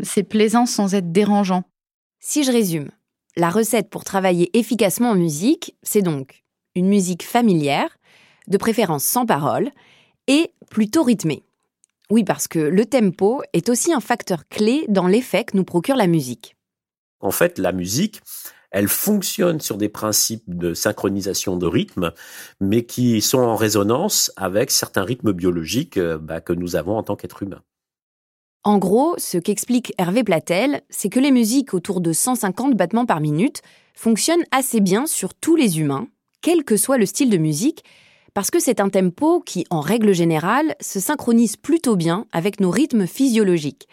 c'est 0.03 0.23
plaisant 0.23 0.65
sans 0.65 0.95
être 0.95 1.11
dérangeant. 1.11 1.63
Si 2.19 2.43
je 2.43 2.51
résume, 2.51 2.89
la 3.35 3.49
recette 3.49 3.89
pour 3.89 4.03
travailler 4.03 4.49
efficacement 4.57 5.11
en 5.11 5.15
musique, 5.15 5.75
c'est 5.83 6.01
donc 6.01 6.43
une 6.75 6.87
musique 6.87 7.23
familière, 7.23 7.97
de 8.47 8.57
préférence 8.57 9.03
sans 9.03 9.25
parole, 9.25 9.71
et 10.27 10.51
plutôt 10.69 11.03
rythmée. 11.03 11.43
Oui, 12.09 12.23
parce 12.23 12.47
que 12.47 12.59
le 12.59 12.85
tempo 12.85 13.41
est 13.53 13.69
aussi 13.69 13.93
un 13.93 14.01
facteur 14.01 14.47
clé 14.49 14.85
dans 14.89 15.07
l'effet 15.07 15.45
que 15.45 15.55
nous 15.55 15.63
procure 15.63 15.95
la 15.95 16.07
musique. 16.07 16.55
En 17.21 17.31
fait, 17.31 17.57
la 17.57 17.71
musique, 17.71 18.21
elle 18.71 18.87
fonctionne 18.87 19.59
sur 19.59 19.77
des 19.77 19.89
principes 19.89 20.43
de 20.47 20.73
synchronisation 20.73 21.57
de 21.57 21.67
rythme, 21.67 22.13
mais 22.59 22.85
qui 22.85 23.21
sont 23.21 23.39
en 23.39 23.55
résonance 23.55 24.31
avec 24.37 24.71
certains 24.71 25.03
rythmes 25.03 25.33
biologiques 25.33 25.97
euh, 25.97 26.17
bah, 26.17 26.41
que 26.41 26.53
nous 26.53 26.75
avons 26.75 26.97
en 26.97 27.03
tant 27.03 27.15
qu'être 27.15 27.43
humain. 27.43 27.61
En 28.63 28.77
gros, 28.77 29.15
ce 29.17 29.37
qu'explique 29.37 29.93
Hervé 29.97 30.23
Platel, 30.23 30.81
c'est 30.89 31.09
que 31.09 31.19
les 31.19 31.31
musiques 31.31 31.73
autour 31.73 31.99
de 31.99 32.13
150 32.13 32.75
battements 32.75 33.07
par 33.07 33.19
minute 33.19 33.61
fonctionnent 33.95 34.43
assez 34.51 34.81
bien 34.81 35.07
sur 35.07 35.33
tous 35.33 35.55
les 35.55 35.79
humains, 35.79 36.07
quel 36.41 36.63
que 36.63 36.77
soit 36.77 36.97
le 36.97 37.07
style 37.07 37.29
de 37.29 37.37
musique, 37.37 37.83
parce 38.33 38.51
que 38.51 38.59
c'est 38.59 38.79
un 38.79 38.89
tempo 38.89 39.41
qui, 39.41 39.65
en 39.71 39.81
règle 39.81 40.13
générale, 40.13 40.75
se 40.79 40.99
synchronise 40.99 41.57
plutôt 41.57 41.95
bien 41.95 42.27
avec 42.31 42.59
nos 42.59 42.69
rythmes 42.69 43.07
physiologiques. 43.07 43.87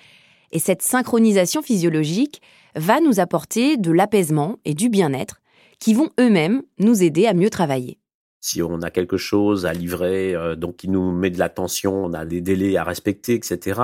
Et 0.53 0.59
cette 0.59 0.83
synchronisation 0.83 1.63
physiologique 1.63 2.41
va 2.75 3.01
nous 3.01 3.21
apporter 3.21 3.77
de 3.77 3.93
l'apaisement 3.93 4.57
et 4.65 4.75
du 4.75 4.89
bien-être 4.89 5.41
qui 5.79 5.95
vont 5.95 6.11
eux-mêmes 6.19 6.63
nous 6.79 7.03
aider 7.03 7.27
à 7.27 7.35
mieux 7.35 7.51
travailler 7.51 7.98
si 8.41 8.63
on 8.63 8.83
a 8.83 8.91
quelque 8.91 9.17
chose 9.17 9.67
à 9.67 9.73
livrer, 9.73 10.35
euh, 10.35 10.55
donc 10.55 10.77
qui 10.77 10.89
nous 10.89 11.11
met 11.11 11.31
de 11.31 11.39
la 11.39 11.49
tension, 11.49 12.05
on 12.05 12.13
a 12.13 12.25
des 12.25 12.41
délais 12.41 12.77
à 12.77 12.85
respecter, 12.85 13.35
etc. 13.35 13.81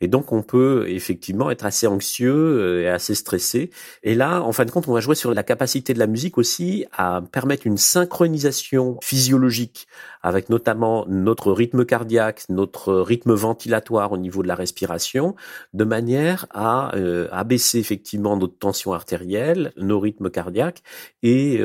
Et 0.00 0.08
donc 0.08 0.32
on 0.32 0.42
peut 0.42 0.84
effectivement 0.88 1.50
être 1.50 1.64
assez 1.64 1.86
anxieux 1.86 2.32
euh, 2.34 2.82
et 2.82 2.88
assez 2.88 3.14
stressé. 3.14 3.70
Et 4.04 4.14
là, 4.14 4.42
en 4.42 4.52
fin 4.52 4.64
de 4.64 4.70
compte, 4.70 4.86
on 4.88 4.92
va 4.92 5.00
jouer 5.00 5.16
sur 5.16 5.34
la 5.34 5.42
capacité 5.42 5.94
de 5.94 5.98
la 5.98 6.06
musique 6.06 6.38
aussi 6.38 6.86
à 6.92 7.22
permettre 7.32 7.66
une 7.66 7.76
synchronisation 7.76 8.98
physiologique 9.02 9.88
avec 10.22 10.48
notamment 10.48 11.04
notre 11.08 11.52
rythme 11.52 11.84
cardiaque, 11.84 12.42
notre 12.48 12.94
rythme 12.94 13.34
ventilatoire 13.34 14.12
au 14.12 14.18
niveau 14.18 14.42
de 14.42 14.48
la 14.48 14.56
respiration, 14.56 15.34
de 15.74 15.84
manière 15.84 16.46
à 16.50 16.94
euh, 16.96 17.28
abaisser 17.30 17.78
effectivement 17.78 18.36
notre 18.36 18.58
tension 18.58 18.92
artérielle, 18.92 19.72
nos 19.76 20.00
rythmes 20.00 20.30
cardiaques 20.30 20.82
et 21.22 21.60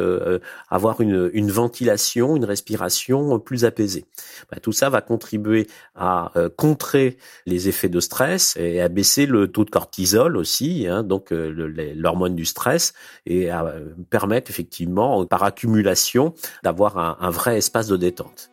avoir 0.70 1.02
une, 1.02 1.30
une 1.34 1.52
ventilation 1.52 2.23
une 2.36 2.46
respiration 2.46 3.40
plus 3.40 3.66
apaisée. 3.66 4.06
Bah, 4.52 4.58
tout 4.62 4.72
ça 4.72 4.90
va 4.90 5.02
contribuer 5.02 5.68
à 5.96 6.32
euh, 6.38 6.50
contrer 6.50 7.18
les 7.46 7.68
effets 7.68 7.90
de 7.90 8.00
stress 8.00 8.56
et 8.58 8.82
à 8.82 8.90
baisser 8.90 9.26
le 9.26 9.48
taux 9.48 9.66
de 9.66 9.70
cortisol 9.70 10.38
aussi, 10.38 10.88
hein, 10.88 11.04
donc 11.04 11.32
euh, 11.32 11.94
l'hormone 11.96 12.36
du 12.36 12.46
stress, 12.46 12.94
et 13.26 13.50
à 13.50 13.66
euh, 13.66 13.94
permettre 14.10 14.50
effectivement, 14.50 15.26
par 15.26 15.44
accumulation, 15.44 16.34
d'avoir 16.64 16.98
un 16.98 17.30
vrai 17.30 17.58
espace 17.58 17.88
de 17.88 17.98
détente. 17.98 18.53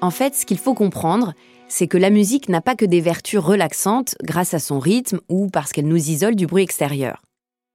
En 0.00 0.10
fait, 0.10 0.36
ce 0.36 0.46
qu'il 0.46 0.58
faut 0.58 0.74
comprendre, 0.74 1.34
c'est 1.66 1.88
que 1.88 1.98
la 1.98 2.10
musique 2.10 2.48
n'a 2.48 2.60
pas 2.60 2.76
que 2.76 2.84
des 2.84 3.00
vertus 3.00 3.40
relaxantes 3.40 4.14
grâce 4.22 4.54
à 4.54 4.60
son 4.60 4.78
rythme 4.78 5.20
ou 5.28 5.48
parce 5.48 5.72
qu'elle 5.72 5.88
nous 5.88 6.10
isole 6.10 6.36
du 6.36 6.46
bruit 6.46 6.62
extérieur. 6.62 7.22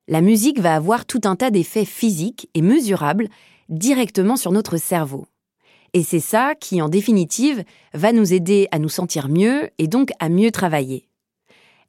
La 0.07 0.21
musique 0.21 0.59
va 0.59 0.75
avoir 0.75 1.05
tout 1.05 1.19
un 1.25 1.35
tas 1.35 1.51
d'effets 1.51 1.85
physiques 1.85 2.49
et 2.53 2.61
mesurables 2.61 3.27
directement 3.67 4.37
sur 4.37 4.53
notre 4.53 4.77
cerveau. 4.77 5.25
Et 5.93 6.01
c'est 6.01 6.21
ça 6.21 6.55
qui, 6.55 6.81
en 6.81 6.87
définitive, 6.87 7.63
va 7.93 8.13
nous 8.13 8.33
aider 8.33 8.67
à 8.71 8.79
nous 8.79 8.89
sentir 8.89 9.27
mieux 9.27 9.69
et 9.77 9.87
donc 9.87 10.09
à 10.19 10.29
mieux 10.29 10.51
travailler. 10.51 11.09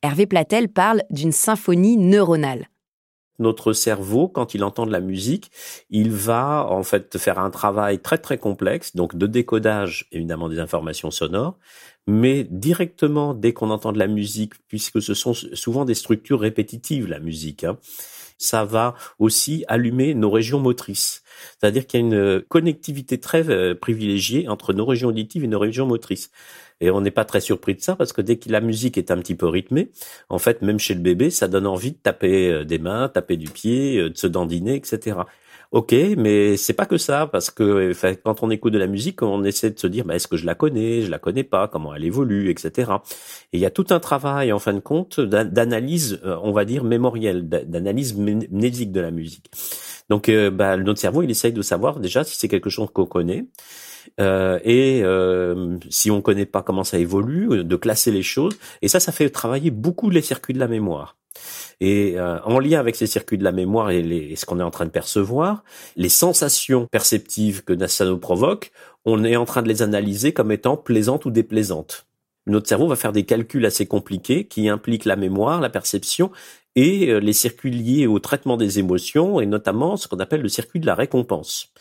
Hervé 0.02 0.26
Platel 0.26 0.68
parle 0.68 1.02
d'une 1.10 1.32
symphonie 1.32 1.96
neuronale 1.96 2.66
notre 3.38 3.72
cerveau, 3.72 4.28
quand 4.28 4.54
il 4.54 4.64
entend 4.64 4.86
de 4.86 4.92
la 4.92 5.00
musique, 5.00 5.50
il 5.90 6.10
va 6.10 6.66
en 6.68 6.82
fait 6.82 7.18
faire 7.18 7.38
un 7.38 7.50
travail 7.50 7.98
très 7.98 8.18
très 8.18 8.38
complexe, 8.38 8.94
donc 8.94 9.16
de 9.16 9.26
décodage 9.26 10.06
évidemment 10.12 10.48
des 10.48 10.58
informations 10.58 11.10
sonores, 11.10 11.56
mais 12.06 12.44
directement 12.44 13.34
dès 13.34 13.52
qu'on 13.52 13.70
entend 13.70 13.92
de 13.92 13.98
la 13.98 14.06
musique, 14.06 14.54
puisque 14.68 15.02
ce 15.02 15.14
sont 15.14 15.34
souvent 15.34 15.84
des 15.84 15.94
structures 15.94 16.40
répétitives 16.40 17.08
la 17.08 17.18
musique, 17.18 17.64
hein, 17.64 17.78
ça 18.38 18.64
va 18.64 18.94
aussi 19.18 19.64
allumer 19.68 20.14
nos 20.14 20.30
régions 20.30 20.60
motrices. 20.60 21.22
C'est-à-dire 21.58 21.86
qu'il 21.86 22.00
y 22.00 22.02
a 22.02 22.06
une 22.06 22.42
connectivité 22.42 23.18
très 23.18 23.48
euh, 23.48 23.74
privilégiée 23.74 24.48
entre 24.48 24.72
nos 24.72 24.84
régions 24.84 25.08
auditives 25.08 25.44
et 25.44 25.48
nos 25.48 25.58
régions 25.58 25.86
motrices. 25.86 26.30
Et 26.81 26.90
on 26.90 27.00
n'est 27.00 27.11
pas 27.11 27.25
très 27.25 27.40
surpris 27.40 27.75
de 27.75 27.81
ça 27.81 27.97
parce 27.97 28.12
que 28.12 28.21
dès 28.21 28.37
que 28.37 28.50
la 28.50 28.61
musique 28.61 28.99
est 28.99 29.11
un 29.11 29.19
petit 29.19 29.35
peu 29.35 29.47
rythmée, 29.47 29.90
en 30.28 30.38
fait, 30.38 30.62
même 30.62 30.78
chez 30.78 30.95
le 30.95 31.00
bébé, 31.00 31.31
ça 31.31 31.49
donne 31.49 31.66
envie 31.66 31.93
de 31.93 31.97
taper 31.97 32.50
euh, 32.50 32.64
des 32.64 32.78
mains, 32.78 33.09
taper 33.09 33.37
du 33.37 33.49
pied, 33.49 33.99
euh, 33.99 34.11
de 34.11 34.16
se 34.16 34.26
dandiner, 34.26 34.75
etc. 34.75 35.19
Ok, 35.71 35.93
mais 36.16 36.57
c'est 36.57 36.73
pas 36.73 36.87
que 36.87 36.99
ça, 36.99 37.26
parce 37.26 37.50
que 37.50 37.93
quand 38.23 38.43
on 38.45 38.50
écoute 38.50 38.73
de 38.73 38.78
la 38.78 38.87
musique, 38.87 39.23
on 39.23 39.43
essaie 39.43 39.71
de 39.71 39.78
se 39.78 39.88
dire, 39.88 40.04
bah, 40.04 40.14
est-ce 40.14 40.28
que 40.28 40.37
je 40.37 40.47
la 40.47 40.54
connais, 40.54 41.02
je 41.02 41.11
la 41.11 41.19
connais 41.19 41.43
pas, 41.43 41.66
comment 41.66 41.95
elle 41.95 42.04
évolue, 42.04 42.49
etc. 42.50 42.93
Et 43.52 43.59
il 43.59 43.61
y 43.61 43.66
a 43.66 43.71
tout 43.71 43.87
un 43.90 43.99
travail, 43.99 44.52
en 44.52 44.61
fin 44.61 44.73
de 44.73 44.78
compte, 44.78 45.21
d'analyse, 45.21 46.21
euh, 46.25 46.38
on 46.43 46.52
va 46.52 46.64
dire 46.64 46.85
mémorielle, 46.85 47.49
d'analyse 47.49 48.14
mnésique 48.16 48.93
de 48.93 49.00
la 49.00 49.11
musique. 49.11 49.50
Donc, 50.11 50.31
bah, 50.52 50.76
notre 50.76 51.00
cerveau, 51.00 51.23
il 51.23 51.31
essaye 51.31 51.52
de 51.52 51.62
savoir 51.62 51.99
déjà 51.99 52.25
si 52.25 52.37
c'est 52.37 52.49
quelque 52.49 52.71
chose 52.71 52.88
qu'on 52.93 53.07
connaît. 53.07 53.47
Euh, 54.20 54.58
et 54.64 55.02
euh, 55.02 55.76
si 55.90 56.11
on 56.11 56.23
connaît 56.23 56.46
pas 56.46 56.62
comment 56.62 56.84
ça 56.84 56.99
évolue, 56.99 57.64
de 57.64 57.76
classer 57.76 58.11
les 58.11 58.23
choses. 58.23 58.56
Et 58.82 58.88
ça, 58.88 59.00
ça 59.00 59.12
fait 59.12 59.30
travailler 59.30 59.70
beaucoup 59.70 60.11
les 60.11 60.23
circuits 60.23 60.54
de 60.54 60.61
la 60.61 60.68
mémoire. 60.68 61.16
Et 61.80 62.14
euh, 62.16 62.38
en 62.44 62.61
lien 62.61 62.78
avec 62.78 62.94
ces 62.94 63.06
circuits 63.06 63.38
de 63.38 63.44
la 63.44 63.52
mémoire 63.52 63.90
et, 63.90 64.02
les, 64.02 64.37
ce 64.37 64.46
qu'on 64.46 64.61
est 64.61 64.64
en 64.64 64.70
train 64.70 64.87
de 64.87 64.90
percevoir, 64.90 65.64
les 65.96 66.08
sensations 66.08 66.87
perceptives 66.87 67.64
que 67.64 67.87
ça 67.87 68.04
nous 68.04 68.18
provoque, 68.18 68.70
on 69.04 69.25
est 69.25 69.37
en 69.37 69.44
train 69.44 69.62
de 69.62 69.68
les 69.68 69.82
analyser 69.82 70.32
comme 70.32 70.52
étant 70.52 70.76
plaisantes 70.76 71.25
ou 71.25 71.30
déplaisantes. 71.30 72.06
Notre 72.46 72.68
cerveau 72.68 72.87
va 72.87 72.96
faire 72.96 73.12
des 73.12 73.25
calculs 73.25 73.66
assez 73.66 73.87
compliqués 73.87 74.46
qui 74.46 74.68
impliquent 74.68 75.06
la 75.06 75.16
mémoire, 75.16 75.61
la 75.61 75.70
perception 75.70 76.30
et 76.76 77.20
les 77.20 77.32
circuits 77.32 77.70
liés 77.70 78.06
au 78.06 78.18
traitement 78.18 78.56
des 78.56 78.78
émotions 78.78 79.40
et 79.40 79.46
notamment 79.46 79.96
ce 79.96 80.08
qu'on 80.08 80.18
appelle 80.18 80.42
le 80.42 80.49
circuit 80.49 80.80
de 80.80 80.87
la 80.87 80.94
récompense. 80.94 81.73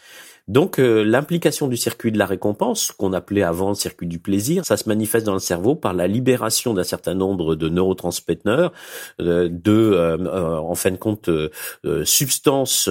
Donc 0.49 0.77
euh, 0.77 1.03
l'implication 1.03 1.69
du 1.69 1.77
circuit 1.77 2.11
de 2.11 2.17
la 2.17 2.25
récompense, 2.25 2.91
qu'on 2.91 3.13
appelait 3.13 3.43
avant 3.43 3.69
le 3.69 3.75
circuit 3.75 4.07
du 4.07 4.19
plaisir, 4.19 4.65
ça 4.65 4.75
se 4.75 4.89
manifeste 4.89 5.25
dans 5.25 5.33
le 5.33 5.39
cerveau 5.39 5.75
par 5.75 5.93
la 5.93 6.05
libération 6.05 6.73
d'un 6.73 6.83
certain 6.83 7.13
nombre 7.13 7.55
de 7.55 7.69
neurotransmetteurs, 7.69 8.73
euh, 9.21 9.47
de, 9.49 9.71
euh, 9.71 10.57
en 10.57 10.75
fin 10.75 10.91
de 10.91 10.97
compte, 10.97 11.29
substances 12.03 12.89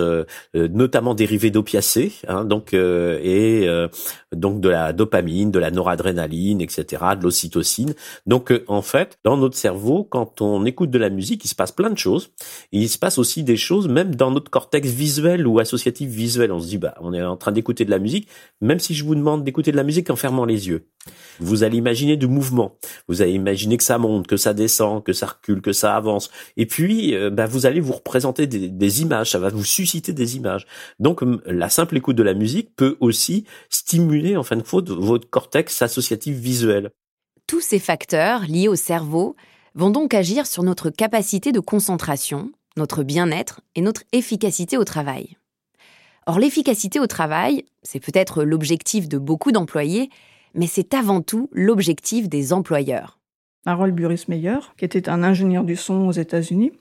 notamment 0.54 1.14
dérivées 1.14 1.50
d'opiacés, 1.50 2.12
hein, 2.26 2.44
donc 2.44 2.72
et 2.72 3.68
donc 4.32 4.60
de 4.60 4.68
la 4.68 4.92
dopamine, 4.92 5.50
de 5.50 5.58
la 5.58 5.70
noradrénaline, 5.70 6.60
etc., 6.60 7.02
de 7.18 7.22
l'ocytocine. 7.22 7.94
Donc 8.26 8.52
en 8.66 8.82
fait, 8.82 9.18
dans 9.24 9.36
notre 9.36 9.56
cerveau, 9.56 10.04
quand 10.04 10.40
on 10.40 10.64
écoute 10.64 10.90
de 10.90 10.98
la 10.98 11.10
musique, 11.10 11.44
il 11.44 11.48
se 11.48 11.54
passe 11.54 11.72
plein 11.72 11.90
de 11.90 11.98
choses. 11.98 12.30
il 12.72 12.88
se 12.88 12.98
passe 12.98 13.18
aussi 13.18 13.42
des 13.42 13.56
choses, 13.56 13.88
même 13.88 14.14
dans 14.14 14.30
notre 14.30 14.50
cortex 14.50 14.88
visuel 14.88 15.46
ou 15.46 15.58
associatif 15.58 16.08
visuel. 16.08 16.52
On 16.52 16.60
se 16.60 16.68
dit, 16.68 16.78
bah, 16.78 16.94
on 17.00 17.12
est 17.12 17.22
en 17.22 17.36
train 17.42 17.52
d'écouter 17.52 17.84
de 17.84 17.90
la 17.90 17.98
musique, 17.98 18.28
même 18.60 18.78
si 18.78 18.94
je 18.94 19.04
vous 19.04 19.14
demande 19.14 19.44
d'écouter 19.44 19.72
de 19.72 19.76
la 19.76 19.82
musique 19.82 20.08
en 20.10 20.16
fermant 20.16 20.44
les 20.44 20.68
yeux. 20.68 20.86
Vous 21.40 21.64
allez 21.64 21.78
imaginer 21.78 22.16
du 22.16 22.26
mouvement. 22.26 22.78
Vous 23.08 23.22
allez 23.22 23.32
imaginer 23.32 23.76
que 23.76 23.84
ça 23.84 23.98
monte, 23.98 24.26
que 24.26 24.36
ça 24.36 24.54
descend, 24.54 25.02
que 25.02 25.12
ça 25.12 25.26
recule, 25.26 25.60
que 25.60 25.72
ça 25.72 25.96
avance. 25.96 26.30
Et 26.56 26.66
puis, 26.66 27.14
euh, 27.14 27.30
bah, 27.30 27.46
vous 27.46 27.66
allez 27.66 27.80
vous 27.80 27.92
représenter 27.92 28.46
des, 28.46 29.02
images. 29.02 29.30
Ça 29.30 29.38
va 29.38 29.48
vous 29.48 29.64
susciter 29.64 30.12
des 30.12 30.36
images. 30.36 30.66
Donc, 30.98 31.20
la 31.46 31.68
simple 31.68 31.96
écoute 31.96 32.16
de 32.16 32.22
la 32.22 32.34
musique 32.34 32.74
peut 32.76 32.96
aussi 33.00 33.44
stimuler, 33.68 34.36
en 34.36 34.42
fin 34.42 34.56
de 34.56 34.62
compte, 34.62 34.90
votre 34.90 35.28
cortex 35.28 35.82
associatif 35.82 36.36
visuel. 36.36 36.90
Tous 37.46 37.60
ces 37.60 37.78
facteurs 37.78 38.42
liés 38.42 38.68
au 38.68 38.76
cerveau 38.76 39.36
vont 39.74 39.90
donc 39.90 40.14
agir 40.14 40.46
sur 40.46 40.62
notre 40.62 40.90
capacité 40.90 41.52
de 41.52 41.60
concentration, 41.60 42.52
notre 42.76 43.02
bien-être 43.02 43.60
et 43.74 43.80
notre 43.80 44.02
efficacité 44.12 44.76
au 44.76 44.84
travail. 44.84 45.36
Or, 46.26 46.38
l'efficacité 46.38 47.00
au 47.00 47.06
travail, 47.06 47.64
c'est 47.82 48.00
peut-être 48.00 48.44
l'objectif 48.44 49.08
de 49.08 49.18
beaucoup 49.18 49.52
d'employés, 49.52 50.10
mais 50.54 50.66
c'est 50.66 50.94
avant 50.94 51.20
tout 51.20 51.48
l'objectif 51.52 52.28
des 52.28 52.52
employeurs. 52.52 53.18
Harold 53.64 53.94
Burris-Meyer, 53.94 54.58
qui 54.76 54.84
était 54.84 55.08
un 55.08 55.22
ingénieur 55.22 55.62
du 55.62 55.76
son 55.76 56.08
aux 56.08 56.12
États-Unis, 56.12 56.72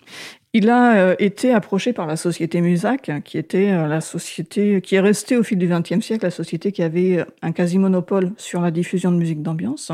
il 0.53 0.69
a 0.69 0.95
euh, 0.95 1.15
été 1.19 1.53
approché 1.53 1.93
par 1.93 2.07
la 2.07 2.17
société 2.17 2.60
Musac, 2.60 3.10
qui 3.24 3.38
était 3.38 3.69
euh, 3.69 3.88
la 3.88 4.01
société 4.01 4.81
qui 4.81 4.95
est 4.95 5.00
restée 5.00 5.38
au 5.38 5.43
fil 5.43 5.57
du 5.57 5.67
XXe 5.67 6.01
siècle, 6.01 6.25
la 6.25 6.31
société 6.31 6.71
qui 6.71 6.83
avait 6.83 7.19
euh, 7.19 7.25
un 7.41 7.51
quasi-monopole 7.51 8.33
sur 8.36 8.62
la 8.62 8.71
diffusion 8.71 9.12
de 9.12 9.17
musique 9.17 9.41
d'ambiance. 9.41 9.91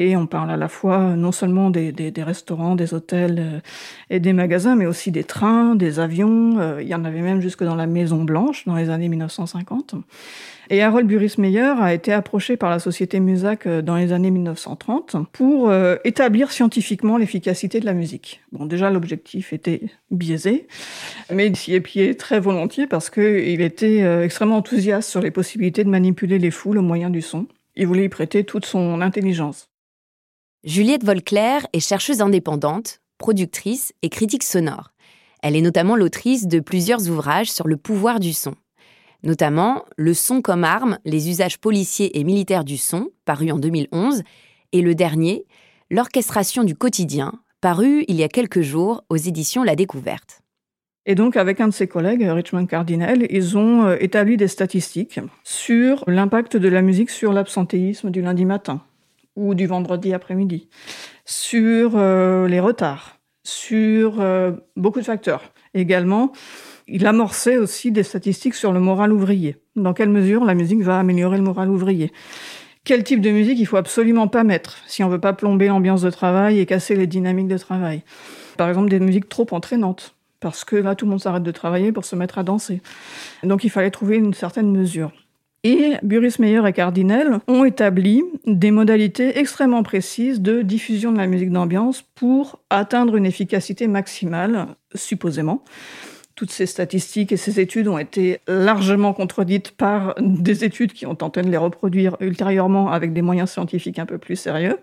Et 0.00 0.16
on 0.16 0.26
parle 0.26 0.50
à 0.50 0.56
la 0.56 0.68
fois 0.68 1.16
non 1.16 1.32
seulement 1.32 1.70
des, 1.70 2.12
restaurants, 2.18 2.76
des 2.76 2.94
hôtels 2.94 3.62
et 4.10 4.20
des 4.20 4.32
magasins, 4.32 4.76
mais 4.76 4.86
aussi 4.86 5.10
des 5.10 5.24
trains, 5.24 5.74
des 5.74 5.98
avions. 5.98 6.78
Il 6.78 6.86
y 6.86 6.94
en 6.94 7.04
avait 7.04 7.20
même 7.20 7.40
jusque 7.40 7.64
dans 7.64 7.74
la 7.74 7.88
Maison 7.88 8.22
Blanche 8.22 8.64
dans 8.64 8.76
les 8.76 8.90
années 8.90 9.08
1950. 9.08 9.96
Et 10.70 10.82
Harold 10.82 11.06
Burris-Meyer 11.06 11.74
a 11.80 11.94
été 11.94 12.12
approché 12.12 12.58
par 12.58 12.68
la 12.68 12.78
société 12.78 13.20
Musac 13.20 13.66
euh, 13.66 13.80
dans 13.80 13.96
les 13.96 14.12
années 14.12 14.30
1930 14.30 15.16
pour 15.32 15.70
euh, 15.70 15.96
établir 16.04 16.52
scientifiquement 16.52 17.16
l'efficacité 17.16 17.80
de 17.80 17.86
la 17.86 17.94
musique. 17.94 18.42
Bon, 18.52 18.66
déjà, 18.66 18.90
l'objectif 18.90 19.54
était 19.54 19.80
biaisé, 20.10 20.68
mais 21.32 21.46
il 21.46 21.56
s'y 21.56 21.74
est 21.74 21.80
pied 21.80 22.16
très 22.16 22.38
volontiers 22.38 22.86
parce 22.86 23.08
qu'il 23.08 23.62
était 23.62 24.02
euh, 24.02 24.24
extrêmement 24.24 24.58
enthousiaste 24.58 25.08
sur 25.08 25.22
les 25.22 25.30
possibilités 25.30 25.84
de 25.84 25.90
manipuler 25.90 26.38
les 26.38 26.50
foules 26.50 26.78
au 26.78 26.82
moyen 26.82 27.08
du 27.08 27.22
son. 27.22 27.46
Il 27.74 27.86
voulait 27.86 28.04
y 28.04 28.08
prêter 28.10 28.44
toute 28.44 28.66
son 28.66 29.00
intelligence. 29.00 29.70
Juliette 30.64 31.04
Volclair 31.04 31.66
est 31.72 31.80
chercheuse 31.80 32.20
indépendante, 32.20 33.00
productrice 33.18 33.92
et 34.02 34.08
critique 34.08 34.42
sonore. 34.42 34.92
Elle 35.42 35.56
est 35.56 35.62
notamment 35.62 35.96
l'autrice 35.96 36.48
de 36.48 36.60
plusieurs 36.60 37.08
ouvrages 37.08 37.50
sur 37.50 37.68
le 37.68 37.76
pouvoir 37.76 38.20
du 38.20 38.32
son 38.32 38.54
notamment 39.22 39.84
Le 39.96 40.14
son 40.14 40.42
comme 40.42 40.64
arme, 40.64 40.98
les 41.04 41.28
usages 41.28 41.58
policiers 41.58 42.18
et 42.18 42.24
militaires 42.24 42.64
du 42.64 42.76
son, 42.76 43.10
paru 43.24 43.50
en 43.50 43.58
2011, 43.58 44.22
et 44.72 44.82
le 44.82 44.94
dernier, 44.94 45.46
L'orchestration 45.90 46.64
du 46.64 46.74
quotidien, 46.74 47.32
paru 47.62 48.04
il 48.08 48.16
y 48.16 48.22
a 48.22 48.28
quelques 48.28 48.60
jours 48.60 49.04
aux 49.08 49.16
éditions 49.16 49.62
La 49.62 49.74
Découverte. 49.74 50.42
Et 51.06 51.14
donc, 51.14 51.38
avec 51.38 51.62
un 51.62 51.68
de 51.68 51.72
ses 51.72 51.86
collègues, 51.86 52.22
Richmond 52.28 52.66
Cardinal, 52.66 53.26
ils 53.30 53.56
ont 53.56 53.86
euh, 53.86 53.96
établi 53.98 54.36
des 54.36 54.48
statistiques 54.48 55.18
sur 55.44 56.04
l'impact 56.06 56.58
de 56.58 56.68
la 56.68 56.82
musique 56.82 57.08
sur 57.08 57.32
l'absentéisme 57.32 58.10
du 58.10 58.20
lundi 58.20 58.44
matin 58.44 58.82
ou 59.38 59.54
du 59.54 59.66
vendredi 59.66 60.12
après-midi, 60.12 60.68
sur 61.24 61.92
euh, 61.94 62.48
les 62.48 62.60
retards, 62.60 63.18
sur 63.44 64.20
euh, 64.20 64.52
beaucoup 64.76 65.00
de 65.00 65.04
facteurs. 65.04 65.52
Également, 65.74 66.32
il 66.88 67.06
amorçait 67.06 67.56
aussi 67.56 67.92
des 67.92 68.02
statistiques 68.02 68.54
sur 68.54 68.72
le 68.72 68.80
moral 68.80 69.12
ouvrier. 69.12 69.56
Dans 69.76 69.94
quelle 69.94 70.08
mesure 70.08 70.44
la 70.44 70.54
musique 70.54 70.82
va 70.82 70.98
améliorer 70.98 71.36
le 71.36 71.44
moral 71.44 71.70
ouvrier? 71.70 72.12
Quel 72.84 73.04
type 73.04 73.20
de 73.20 73.30
musique 73.30 73.58
il 73.60 73.66
faut 73.66 73.76
absolument 73.76 74.26
pas 74.26 74.42
mettre 74.44 74.78
si 74.86 75.04
on 75.04 75.08
veut 75.08 75.20
pas 75.20 75.34
plomber 75.34 75.68
l'ambiance 75.68 76.02
de 76.02 76.10
travail 76.10 76.58
et 76.58 76.66
casser 76.66 76.96
les 76.96 77.06
dynamiques 77.06 77.48
de 77.48 77.58
travail? 77.58 78.02
Par 78.56 78.68
exemple, 78.68 78.88
des 78.88 78.98
musiques 78.98 79.28
trop 79.28 79.46
entraînantes, 79.52 80.16
parce 80.40 80.64
que 80.64 80.74
là, 80.74 80.96
tout 80.96 81.04
le 81.04 81.10
monde 81.10 81.20
s'arrête 81.20 81.44
de 81.44 81.50
travailler 81.52 81.92
pour 81.92 82.04
se 82.04 82.16
mettre 82.16 82.38
à 82.38 82.42
danser. 82.42 82.80
Donc, 83.44 83.62
il 83.62 83.70
fallait 83.70 83.90
trouver 83.90 84.16
une 84.16 84.34
certaine 84.34 84.72
mesure. 84.72 85.12
Et 85.64 85.94
Buris 86.02 86.36
Meyer 86.38 86.62
et 86.66 86.72
Cardinel 86.72 87.40
ont 87.48 87.64
établi 87.64 88.22
des 88.46 88.70
modalités 88.70 89.38
extrêmement 89.38 89.82
précises 89.82 90.40
de 90.40 90.62
diffusion 90.62 91.10
de 91.10 91.18
la 91.18 91.26
musique 91.26 91.50
d'ambiance 91.50 92.02
pour 92.14 92.60
atteindre 92.70 93.16
une 93.16 93.26
efficacité 93.26 93.88
maximale, 93.88 94.66
supposément. 94.94 95.64
Toutes 96.36 96.52
ces 96.52 96.66
statistiques 96.66 97.32
et 97.32 97.36
ces 97.36 97.58
études 97.58 97.88
ont 97.88 97.98
été 97.98 98.38
largement 98.46 99.12
contredites 99.12 99.72
par 99.72 100.14
des 100.20 100.64
études 100.64 100.92
qui 100.92 101.06
ont 101.06 101.16
tenté 101.16 101.42
de 101.42 101.50
les 101.50 101.56
reproduire 101.56 102.16
ultérieurement 102.20 102.92
avec 102.92 103.12
des 103.12 103.22
moyens 103.22 103.50
scientifiques 103.50 103.98
un 103.98 104.06
peu 104.06 104.18
plus 104.18 104.36
sérieux. 104.36 104.78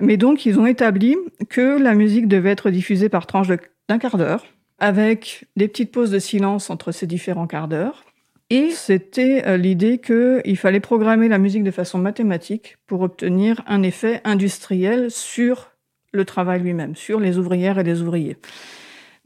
Mais 0.00 0.16
donc, 0.16 0.46
ils 0.46 0.60
ont 0.60 0.66
établi 0.66 1.16
que 1.48 1.76
la 1.76 1.94
musique 1.94 2.28
devait 2.28 2.50
être 2.50 2.70
diffusée 2.70 3.08
par 3.08 3.26
tranche 3.26 3.48
d'un 3.88 3.98
quart 3.98 4.16
d'heure, 4.16 4.46
avec 4.78 5.46
des 5.56 5.66
petites 5.66 5.90
pauses 5.90 6.12
de 6.12 6.20
silence 6.20 6.70
entre 6.70 6.92
ces 6.92 7.08
différents 7.08 7.48
quarts 7.48 7.66
d'heure. 7.66 8.04
Et 8.50 8.70
c'était 8.70 9.46
euh, 9.46 9.56
l'idée 9.58 9.98
qu'il 9.98 10.56
fallait 10.56 10.80
programmer 10.80 11.28
la 11.28 11.38
musique 11.38 11.64
de 11.64 11.70
façon 11.70 11.98
mathématique 11.98 12.78
pour 12.86 13.02
obtenir 13.02 13.62
un 13.66 13.82
effet 13.82 14.22
industriel 14.24 15.10
sur 15.10 15.72
le 16.12 16.24
travail 16.24 16.62
lui-même, 16.62 16.96
sur 16.96 17.20
les 17.20 17.36
ouvrières 17.36 17.78
et 17.78 17.84
les 17.84 18.00
ouvriers. 18.00 18.38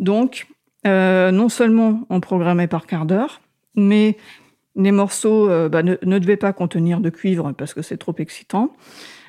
Donc, 0.01 0.49
euh, 0.87 1.31
non 1.31 1.49
seulement 1.49 2.05
on 2.11 2.21
programmait 2.21 2.67
par 2.67 2.87
quart 2.87 3.07
d'heure, 3.07 3.41
mais 3.77 4.17
les 4.75 4.91
morceaux 4.91 5.49
euh, 5.49 5.69
bah, 5.69 5.85
ne, 5.85 5.97
devaient 6.19 6.37
pas 6.37 6.53
contenir 6.53 6.99
de 6.99 7.11
cuivre 7.11 7.53
parce 7.53 7.75
que 7.75 7.83
c'est 7.83 7.99
trop 7.99 8.15
excitant, 8.19 8.75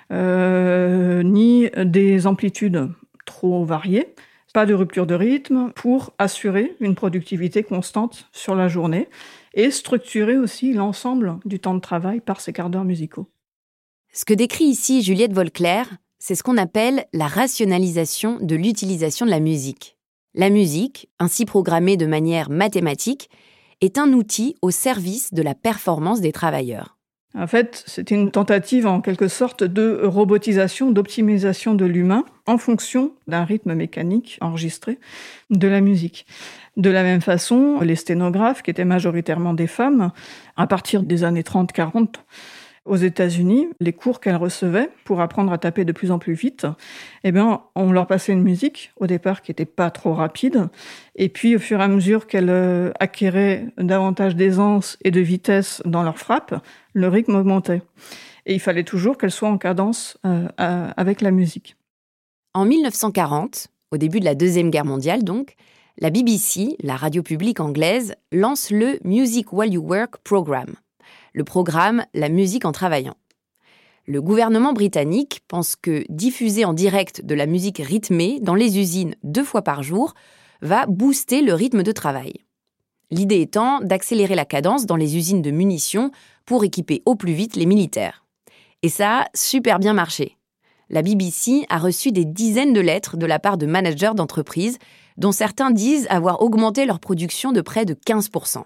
ni 0.10 1.70
des 1.76 2.28
amplitudes 2.28 2.90
trop 3.26 3.66
variées, 3.66 4.14
pas 4.54 4.66
de 4.68 4.76
rupture 4.76 5.08
de 5.08 5.16
rythme 5.16 5.72
pour 5.76 6.14
assurer 6.20 6.76
une 6.80 6.96
productivité 6.96 7.64
constante 7.64 8.30
sur 8.32 8.56
la 8.56 8.68
journée 8.68 9.10
et 9.56 9.72
structurer 9.72 10.38
aussi 10.38 10.74
l'ensemble 10.74 11.40
du 11.44 11.60
temps 11.60 11.74
de 11.74 11.80
travail 11.80 12.22
par 12.22 12.40
ces 12.40 12.54
quarts 12.54 12.70
d'heure 12.70 12.86
musicaux. 12.86 13.28
Ce 14.14 14.26
que 14.26 14.34
décrit 14.34 14.66
ici 14.66 15.02
Juliette 15.02 15.34
Volclair, 15.34 15.90
c'est 16.20 16.36
ce 16.36 16.44
qu'on 16.44 16.58
appelle 16.58 17.06
la 17.14 17.28
rationalisation 17.28 18.38
de 18.40 18.56
l'utilisation 18.56 19.26
de 19.26 19.32
la 19.32 19.40
musique. 19.40 19.98
La 20.36 20.50
musique, 20.50 21.10
ainsi 21.20 21.46
programmée 21.46 21.98
de 21.98 22.06
manière 22.06 22.50
mathématique, 22.50 23.30
est 23.82 23.98
un 23.98 24.14
outil 24.14 24.56
au 24.62 24.72
service 24.72 25.34
de 25.34 25.42
la 25.42 25.56
performance 25.56 26.22
des 26.22 26.32
travailleurs. 26.32 26.98
En 27.36 27.48
fait, 27.48 27.84
c'est 27.88 28.12
une 28.12 28.30
tentative 28.30 28.86
en 28.86 29.02
quelque 29.02 29.28
sorte 29.28 29.64
de 29.64 30.02
robotisation, 30.04 30.92
d'optimisation 30.92 31.74
de 31.74 31.86
l'humain 31.86 32.26
en 32.46 32.60
fonction 32.60 33.14
d'un 33.28 33.44
rythme 33.44 33.74
mécanique 33.74 34.38
enregistré 34.40 35.00
de 35.50 35.68
la 35.68 35.82
musique. 35.82 36.28
De 36.78 36.92
la 36.92 37.02
même 37.02 37.22
façon, 37.22 37.80
les 37.82 37.96
sténographes, 37.96 38.62
qui 38.62 38.70
étaient 38.70 38.86
majoritairement 38.86 39.54
des 39.54 39.68
femmes, 39.68 40.12
à 40.58 40.68
partir 40.68 41.02
des 41.02 41.24
années 41.24 41.42
30-40, 41.42 42.16
aux 42.86 42.98
États-Unis, 42.98 43.70
les 43.80 43.94
cours 43.94 44.20
qu'elles 44.20 44.36
recevaient 44.36 44.90
pour 45.06 45.22
apprendre 45.22 45.54
à 45.54 45.58
taper 45.58 45.86
de 45.86 45.92
plus 45.92 46.12
en 46.12 46.20
plus 46.20 46.34
vite, 46.34 46.68
eh 47.24 47.32
bien, 47.32 47.62
on 47.76 47.92
leur 47.92 48.08
passait 48.08 48.34
une 48.34 48.44
musique 48.44 48.92
au 48.98 49.08
départ 49.08 49.42
qui 49.42 49.52
n'était 49.52 49.66
pas 49.66 49.90
trop 49.90 50.14
rapide, 50.14 50.68
et 51.16 51.30
puis 51.30 51.56
au 51.56 51.60
fur 51.60 51.80
et 51.80 51.84
à 51.84 51.88
mesure 51.88 52.28
qu'elles 52.28 52.50
euh, 52.50 52.92
acquéraient 53.00 53.68
davantage 53.78 54.36
d'aisance 54.36 54.98
et 55.04 55.12
de 55.12 55.22
vitesse 55.22 55.82
dans 55.86 56.04
leur 56.04 56.18
frappe, 56.18 56.62
le 56.94 57.08
rythme 57.08 57.36
augmentait. 57.36 57.82
Et 58.46 58.54
il 58.54 58.60
fallait 58.60 58.84
toujours 58.84 59.18
qu'elles 59.18 59.32
soient 59.32 59.50
en 59.50 59.58
cadence 59.58 60.18
euh, 60.26 60.48
avec 60.58 61.22
la 61.22 61.32
musique. 61.32 61.78
En 62.54 62.66
1940, 62.66 63.68
au 63.92 63.98
début 63.98 64.20
de 64.20 64.26
la 64.26 64.36
Deuxième 64.36 64.70
Guerre 64.70 64.86
mondiale 64.86 65.24
donc, 65.24 65.56
la 66.00 66.10
BBC, 66.10 66.76
la 66.82 66.96
radio 66.96 67.22
publique 67.22 67.60
anglaise, 67.60 68.16
lance 68.32 68.72
le 68.72 69.00
Music 69.04 69.54
While 69.54 69.74
You 69.74 69.84
Work 69.88 70.18
Programme 70.24 70.74
le 71.34 71.44
programme 71.44 72.06
La 72.14 72.30
musique 72.30 72.66
en 72.66 72.72
travaillant. 72.72 73.16
Le 74.06 74.22
gouvernement 74.22 74.74
britannique 74.74 75.42
pense 75.48 75.76
que 75.76 76.06
diffuser 76.10 76.66
en 76.66 76.74
direct 76.74 77.26
de 77.26 77.36
la 77.36 77.46
musique 77.46 77.80
rythmée 77.80 78.40
dans 78.42 78.56
les 78.56 78.78
usines 78.78 79.16
deux 79.24 79.44
fois 79.44 79.64
par 79.64 79.82
jour 79.82 80.14
va 80.62 80.86
booster 80.86 81.42
le 81.42 81.54
rythme 81.54 81.84
de 81.84 81.92
travail. 81.92 82.34
L'idée 83.12 83.42
étant 83.42 83.80
d'accélérer 83.82 84.36
la 84.36 84.46
cadence 84.46 84.86
dans 84.86 84.96
les 84.96 85.18
usines 85.18 85.42
de 85.42 85.52
munitions 85.52 86.12
pour 86.46 86.64
équiper 86.64 87.02
au 87.06 87.16
plus 87.16 87.34
vite 87.34 87.56
les 87.56 87.66
militaires. 87.66 88.26
Et 88.82 88.90
ça 88.90 89.22
a 89.22 89.28
super 89.34 89.80
bien 89.80 89.94
marché. 89.94 90.38
La 90.90 91.02
BBC 91.02 91.66
a 91.70 91.80
reçu 91.80 92.12
des 92.12 92.26
dizaines 92.26 92.74
de 92.74 92.82
lettres 92.82 93.18
de 93.18 93.26
la 93.26 93.40
part 93.40 93.58
de 93.58 93.66
managers 93.66 94.12
d'entreprises, 94.16 94.78
dont 95.18 95.32
certains 95.32 95.72
disent 95.72 96.08
avoir 96.10 96.42
augmenté 96.42 96.86
leur 96.86 97.00
production 97.00 97.52
de 97.52 97.62
près 97.62 97.86
de 97.86 97.94
15%. 97.94 98.64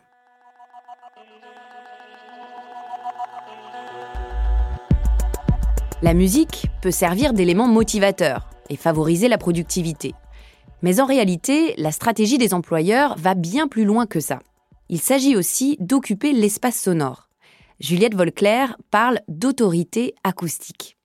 La 6.04 6.14
musique 6.14 6.68
peut 6.84 6.92
servir 6.92 7.34
d'élément 7.34 7.68
motivateur 7.68 8.52
et 8.70 8.76
favoriser 8.76 9.28
la 9.28 9.40
productivité. 9.40 10.14
Mais 10.84 11.00
en 11.00 11.08
réalité, 11.08 11.74
la 11.78 11.92
stratégie 11.92 12.38
des 12.38 12.54
employeurs 12.54 13.16
va 13.18 13.34
bien 13.34 13.68
plus 13.68 13.84
loin 13.84 14.06
que 14.06 14.20
ça. 14.20 14.40
Il 14.90 15.00
s'agit 15.00 15.36
aussi 15.36 15.76
d'occuper 15.80 16.34
l'espace 16.34 16.80
sonore. 16.80 17.30
Juliette 17.80 18.14
Volclair 18.14 18.78
parle 18.92 19.22
d'autorité 19.28 20.14
acoustique. 20.24 20.98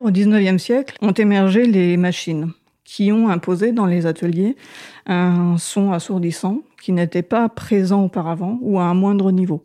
Au 0.00 0.10
XIXe 0.10 0.62
siècle, 0.62 0.96
ont 1.02 1.12
émergé 1.12 1.66
les 1.66 1.98
machines 1.98 2.52
qui 2.84 3.12
ont 3.12 3.28
imposé 3.28 3.72
dans 3.72 3.84
les 3.84 4.06
ateliers 4.06 4.56
un 5.04 5.58
son 5.58 5.92
assourdissant 5.92 6.62
qui 6.80 6.92
n'était 6.92 7.22
pas 7.22 7.50
présent 7.50 8.02
auparavant 8.02 8.58
ou 8.62 8.78
à 8.78 8.84
un 8.84 8.94
moindre 8.94 9.30
niveau. 9.30 9.62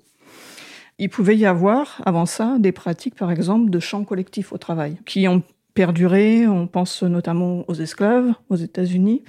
Il 1.00 1.10
pouvait 1.10 1.38
y 1.38 1.46
avoir, 1.46 2.02
avant 2.06 2.26
ça, 2.26 2.58
des 2.60 2.72
pratiques, 2.72 3.16
par 3.16 3.32
exemple, 3.32 3.70
de 3.70 3.80
chant 3.80 4.04
collectif 4.04 4.54
au 4.54 4.58
travail, 4.58 4.98
qui 5.06 5.28
ont 5.28 5.42
perduré. 5.74 6.48
On 6.48 6.68
pense 6.68 7.04
notamment 7.04 7.66
aux 7.68 7.74
esclaves 7.74 8.34
aux 8.50 8.56
États-Unis. 8.56 9.24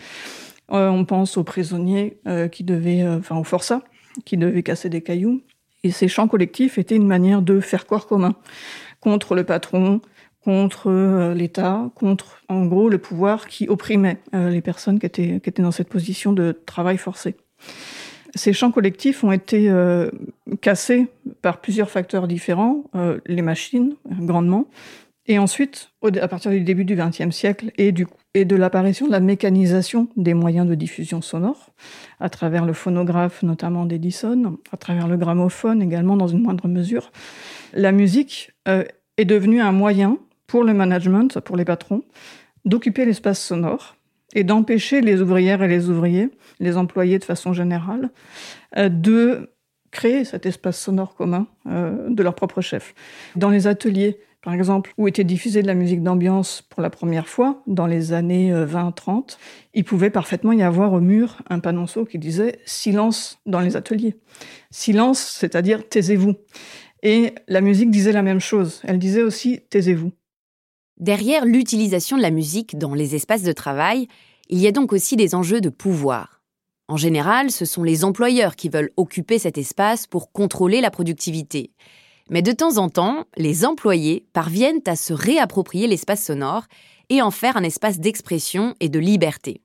Euh, 0.73 0.89
on 0.89 1.05
pense 1.05 1.37
aux 1.37 1.45
prisonniers 1.45 2.19
euh, 2.27 2.49
qui 2.49 2.65
devaient, 2.65 3.03
euh, 3.03 3.19
enfin 3.19 3.37
aux 3.37 3.45
forçats, 3.45 3.83
qui 4.25 4.37
devaient 4.37 4.63
casser 4.63 4.89
des 4.89 5.03
cailloux. 5.03 5.43
Et 5.83 5.91
ces 5.91 6.09
chants 6.09 6.29
collectifs 6.29 6.79
étaient 6.79 6.97
une 6.97 7.07
manière 7.07 7.43
de 7.43 7.61
faire 7.61 7.87
corps 7.87 8.07
commun 8.07 8.35
contre 9.01 9.35
le 9.35 9.45
patron, 9.45 10.01
contre 10.43 11.33
l'État, 11.35 11.91
contre 11.95 12.41
en 12.49 12.65
gros 12.65 12.89
le 12.89 12.97
pouvoir 12.97 13.47
qui 13.49 13.69
opprimait 13.69 14.19
les 14.33 14.63
personnes 14.63 14.99
qui 14.99 15.05
étaient, 15.05 15.41
qui 15.41 15.51
étaient 15.51 15.63
dans 15.63 15.73
cette 15.73 15.91
position 15.91 16.33
de 16.33 16.59
travail 16.65 16.97
forcé. 16.97 17.37
Ces 18.35 18.55
champs 18.55 18.71
collectifs 18.71 19.25
ont 19.25 19.33
été 19.33 19.71
cassés 20.63 21.09
par 21.45 21.61
plusieurs 21.61 21.91
facteurs 21.91 22.27
différents, 22.27 22.85
les 23.27 23.43
machines 23.43 23.97
grandement, 24.09 24.67
et 25.27 25.39
ensuite, 25.39 25.91
à 26.03 26.27
partir 26.29 26.51
du 26.51 26.61
début 26.61 26.87
du 26.87 26.97
XXe 26.97 27.31
siècle 27.31 27.71
et, 27.77 27.93
du, 27.93 28.07
et 28.33 28.47
de 28.47 28.57
l'apparition 28.57 29.07
de 29.07 29.13
la 29.13 29.21
mécanisation 29.21 30.09
des 30.17 30.33
moyens 30.33 30.67
de 30.67 30.75
diffusion 30.75 31.21
sonore, 31.21 31.71
à 32.19 32.31
travers 32.31 32.65
le 32.65 32.73
phonographe 32.73 33.43
notamment 33.43 33.85
d'Edison, 33.85 34.59
à 34.73 34.79
travers 34.79 35.07
le 35.07 35.19
gramophone 35.19 35.83
également 35.83 36.17
dans 36.17 36.29
une 36.29 36.41
moindre 36.41 36.67
mesure, 36.67 37.13
la 37.75 37.93
musique 37.93 38.53
euh, 38.67 38.85
est 39.19 39.27
devenue 39.27 39.61
un 39.61 39.73
moyen 39.73 40.19
pour 40.47 40.65
le 40.65 40.73
management, 40.73 41.41
pour 41.41 41.59
les 41.59 41.67
patrons, 41.67 42.05
d'occuper 42.65 43.05
l'espace 43.05 43.43
sonore 43.43 43.97
et 44.35 44.45
d'empêcher 44.45 45.03
les 45.03 45.21
ouvrières 45.21 45.63
et 45.63 45.69
les 45.69 45.91
ouvriers, 45.91 46.31
les 46.59 46.79
employés 46.79 47.19
de 47.19 47.25
façon 47.25 47.53
générale, 47.53 48.11
euh, 48.79 48.89
de 48.89 49.54
créer 49.95 50.25
cet 50.25 50.45
espace 50.45 50.79
sonore 50.79 51.15
commun 51.15 51.47
euh, 51.67 52.11
de 52.11 52.23
leur 52.23 52.35
propre 52.35 52.61
chef. 52.61 52.95
Dans 53.37 53.49
les 53.49 53.67
ateliers 53.67 54.19
par 54.43 54.53
exemple, 54.53 54.93
où 54.99 55.09
était 55.09 55.25
diffusée 55.25 55.63
de 55.63 55.67
la 55.67 55.75
musique 55.75 56.03
d'ambiance 56.03 56.61
pour 56.69 56.83
la 56.83 56.91
première 56.91 57.29
fois, 57.29 57.63
dans 57.67 57.87
les 57.87 58.13
années 58.13 58.53
20-30, 58.53 59.09
euh, 59.09 59.23
il 59.73 59.85
pouvait 59.85 60.11
parfaitement 60.11 60.53
y 60.53 60.63
avoir 60.63 60.93
au 60.93 61.01
mur 61.01 61.41
un 61.49 61.61
panonceau 61.61 62.05
qui 62.05 62.19
disait 62.19 62.59
silence 62.67 63.39
dans 63.47 63.61
les 63.61 63.75
ateliers. 63.75 64.17
Silence, 64.71 65.19
c'est-à-dire 65.19 65.89
taisez-vous. 65.89 66.35
Et 67.03 67.35
la 67.49 67.63
musique 67.63 67.91
disait 67.91 68.13
la 68.13 68.21
même 68.21 68.41
chose. 68.41 68.83
Elle 68.85 68.99
disait 68.99 69.23
aussi 69.23 69.61
taisez-vous. 69.71 70.13
Derrière 70.99 71.47
l'utilisation 71.47 72.19
de 72.19 72.23
la 72.23 72.31
musique 72.31 72.77
dans 72.77 72.93
les 72.93 73.15
espaces 73.15 73.45
de 73.45 73.53
travail, 73.53 74.09
il 74.51 74.59
y 74.59 74.67
a 74.67 74.73
donc 74.73 74.93
aussi 74.93 75.17
des 75.17 75.35
enjeux 75.35 75.63
de 75.63 75.71
pouvoir. 75.71 76.34
En 76.87 76.97
général, 76.97 77.51
ce 77.51 77.65
sont 77.65 77.83
les 77.83 78.05
employeurs 78.05 78.57
qui 78.57 78.69
veulent 78.69 78.91
occuper 78.97 79.39
cet 79.39 79.57
espace 79.57 80.07
pour 80.07 80.33
contrôler 80.33 80.81
la 80.81 80.91
productivité. 80.91 81.71
Mais 82.31 82.43
de 82.43 82.53
temps 82.53 82.77
en 82.77 82.89
temps, 82.89 83.25
les 83.37 83.65
employés 83.65 84.27
parviennent 84.33 84.83
à 84.87 84.97
se 84.97 85.13
réapproprier 85.13 85.87
l'espace 85.87 86.25
sonore 86.25 86.65
et 87.09 87.23
en 87.23 87.31
faire 87.31 87.57
un 87.57 87.63
espace 87.63 88.01
d'expression 88.01 88.75
et 88.81 88.89
de 88.89 88.99
liberté. 88.99 89.61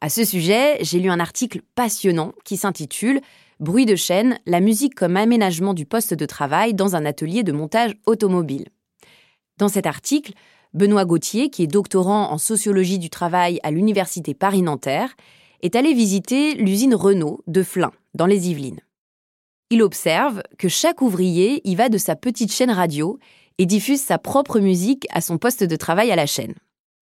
À 0.00 0.08
ce 0.08 0.24
sujet, 0.24 0.78
j'ai 0.80 1.00
lu 1.00 1.10
un 1.10 1.18
article 1.18 1.60
passionnant 1.74 2.32
qui 2.44 2.56
s'intitule 2.56 3.20
Bruit 3.58 3.86
de 3.86 3.96
chaîne, 3.96 4.38
la 4.46 4.60
musique 4.60 4.94
comme 4.94 5.16
aménagement 5.16 5.74
du 5.74 5.84
poste 5.84 6.14
de 6.14 6.26
travail 6.26 6.74
dans 6.74 6.94
un 6.94 7.04
atelier 7.04 7.42
de 7.42 7.50
montage 7.50 7.96
automobile. 8.06 8.68
Dans 9.58 9.68
cet 9.68 9.86
article, 9.86 10.34
Benoît 10.74 11.04
Gauthier, 11.04 11.50
qui 11.50 11.64
est 11.64 11.68
doctorant 11.68 12.30
en 12.30 12.38
sociologie 12.38 13.00
du 13.00 13.10
travail 13.10 13.58
à 13.64 13.72
l'Université 13.72 14.34
Paris-Nanterre, 14.34 15.16
est 15.60 15.76
allé 15.76 15.92
visiter 15.94 16.54
l'usine 16.54 16.94
Renault 16.94 17.42
de 17.46 17.62
Flins, 17.62 17.92
dans 18.14 18.26
les 18.26 18.50
Yvelines. 18.50 18.80
Il 19.70 19.82
observe 19.82 20.42
que 20.58 20.68
chaque 20.68 21.02
ouvrier 21.02 21.60
y 21.68 21.74
va 21.74 21.88
de 21.88 21.98
sa 21.98 22.16
petite 22.16 22.52
chaîne 22.52 22.70
radio 22.70 23.18
et 23.58 23.66
diffuse 23.66 24.00
sa 24.00 24.18
propre 24.18 24.60
musique 24.60 25.06
à 25.10 25.20
son 25.20 25.36
poste 25.36 25.64
de 25.64 25.76
travail 25.76 26.10
à 26.10 26.16
la 26.16 26.26
chaîne. 26.26 26.54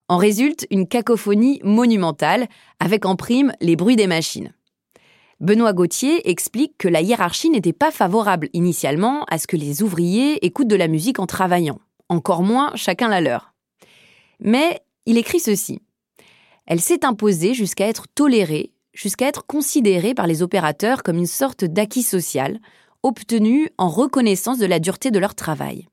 En 0.09 0.17
résulte 0.17 0.67
une 0.71 0.87
cacophonie 0.87 1.61
monumentale, 1.63 2.49
avec 2.81 3.07
en 3.07 3.17
prime 3.17 3.53
les 3.61 3.77
bruits 3.77 3.97
des 3.97 4.07
machines. 4.07 4.53
Benoît 5.41 5.75
Gauthier 5.75 6.31
explique 6.31 6.79
que 6.79 6.89
la 6.89 7.03
hiérarchie 7.03 7.51
n'était 7.51 7.75
pas 7.75 7.91
favorable 7.91 8.49
initialement 8.53 9.25
à 9.25 9.39
ce 9.39 9.47
que 9.47 9.57
les 9.57 9.83
ouvriers 9.83 10.45
écoutent 10.47 10.69
de 10.69 10.77
la 10.77 10.89
musique 10.89 11.19
en 11.19 11.27
travaillant, 11.27 11.79
encore 12.09 12.43
moins 12.43 12.73
chacun 12.75 13.09
la 13.09 13.21
leur. 13.21 13.53
Mais 14.41 14.81
il 15.05 15.19
écrit 15.19 15.41
ceci. 15.41 15.81
Elle 16.67 16.81
s'est 16.81 17.05
imposée 17.05 17.55
jusqu'à 17.55 17.89
être 17.89 18.07
tolérée 18.15 18.73
jusqu'à 18.97 19.29
être 19.29 19.47
considérés 19.47 20.15
par 20.15 20.27
les 20.27 20.43
opérateurs 20.43 21.03
comme 21.03 21.19
une 21.19 21.27
sorte 21.27 21.65
d'acquis 21.65 22.03
social, 22.03 22.59
obtenu 23.03 23.69
en 23.79 23.89
reconnaissance 23.89 24.59
de 24.59 24.67
la 24.67 24.81
dureté 24.81 25.11
de 25.11 25.19
leur 25.19 25.35
travail. 25.35 25.87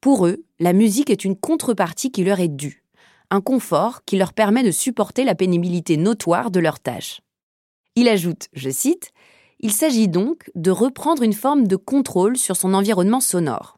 Pour 0.00 0.26
eux, 0.26 0.44
la 0.58 0.72
musique 0.72 1.08
est 1.08 1.24
une 1.24 1.36
contrepartie 1.36 2.10
qui 2.10 2.24
leur 2.24 2.40
est 2.40 2.48
due, 2.48 2.82
un 3.30 3.40
confort 3.40 4.04
qui 4.04 4.16
leur 4.16 4.32
permet 4.32 4.64
de 4.64 4.72
supporter 4.72 5.24
la 5.24 5.36
pénibilité 5.36 5.96
notoire 5.96 6.50
de 6.50 6.60
leurs 6.60 6.80
tâches. 6.80 7.20
Il 7.94 8.08
ajoute, 8.08 8.48
je 8.52 8.70
cite, 8.70 9.12
Il 9.60 9.72
s'agit 9.72 10.08
donc 10.08 10.50
de 10.56 10.72
reprendre 10.72 11.22
une 11.22 11.32
forme 11.32 11.68
de 11.68 11.76
contrôle 11.76 12.36
sur 12.36 12.56
son 12.56 12.74
environnement 12.74 13.20
sonore. 13.20 13.76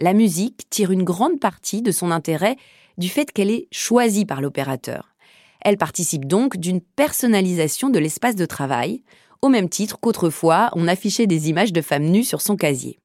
La 0.00 0.12
musique 0.12 0.70
tire 0.70 0.92
une 0.92 1.02
grande 1.02 1.40
partie 1.40 1.82
de 1.82 1.90
son 1.90 2.12
intérêt 2.12 2.56
du 2.96 3.08
fait 3.08 3.32
qu'elle 3.32 3.50
est 3.50 3.66
choisie 3.72 4.24
par 4.24 4.40
l'opérateur. 4.40 5.15
Elle 5.60 5.78
participe 5.78 6.26
donc 6.26 6.56
d'une 6.56 6.80
personnalisation 6.80 7.90
de 7.90 7.98
l'espace 7.98 8.36
de 8.36 8.46
travail, 8.46 9.02
au 9.42 9.48
même 9.48 9.68
titre 9.68 9.98
qu'autrefois 10.00 10.70
on 10.74 10.88
affichait 10.88 11.26
des 11.26 11.48
images 11.48 11.72
de 11.72 11.82
femmes 11.82 12.04
nues 12.04 12.24
sur 12.24 12.40
son 12.40 12.56
casier. 12.56 12.98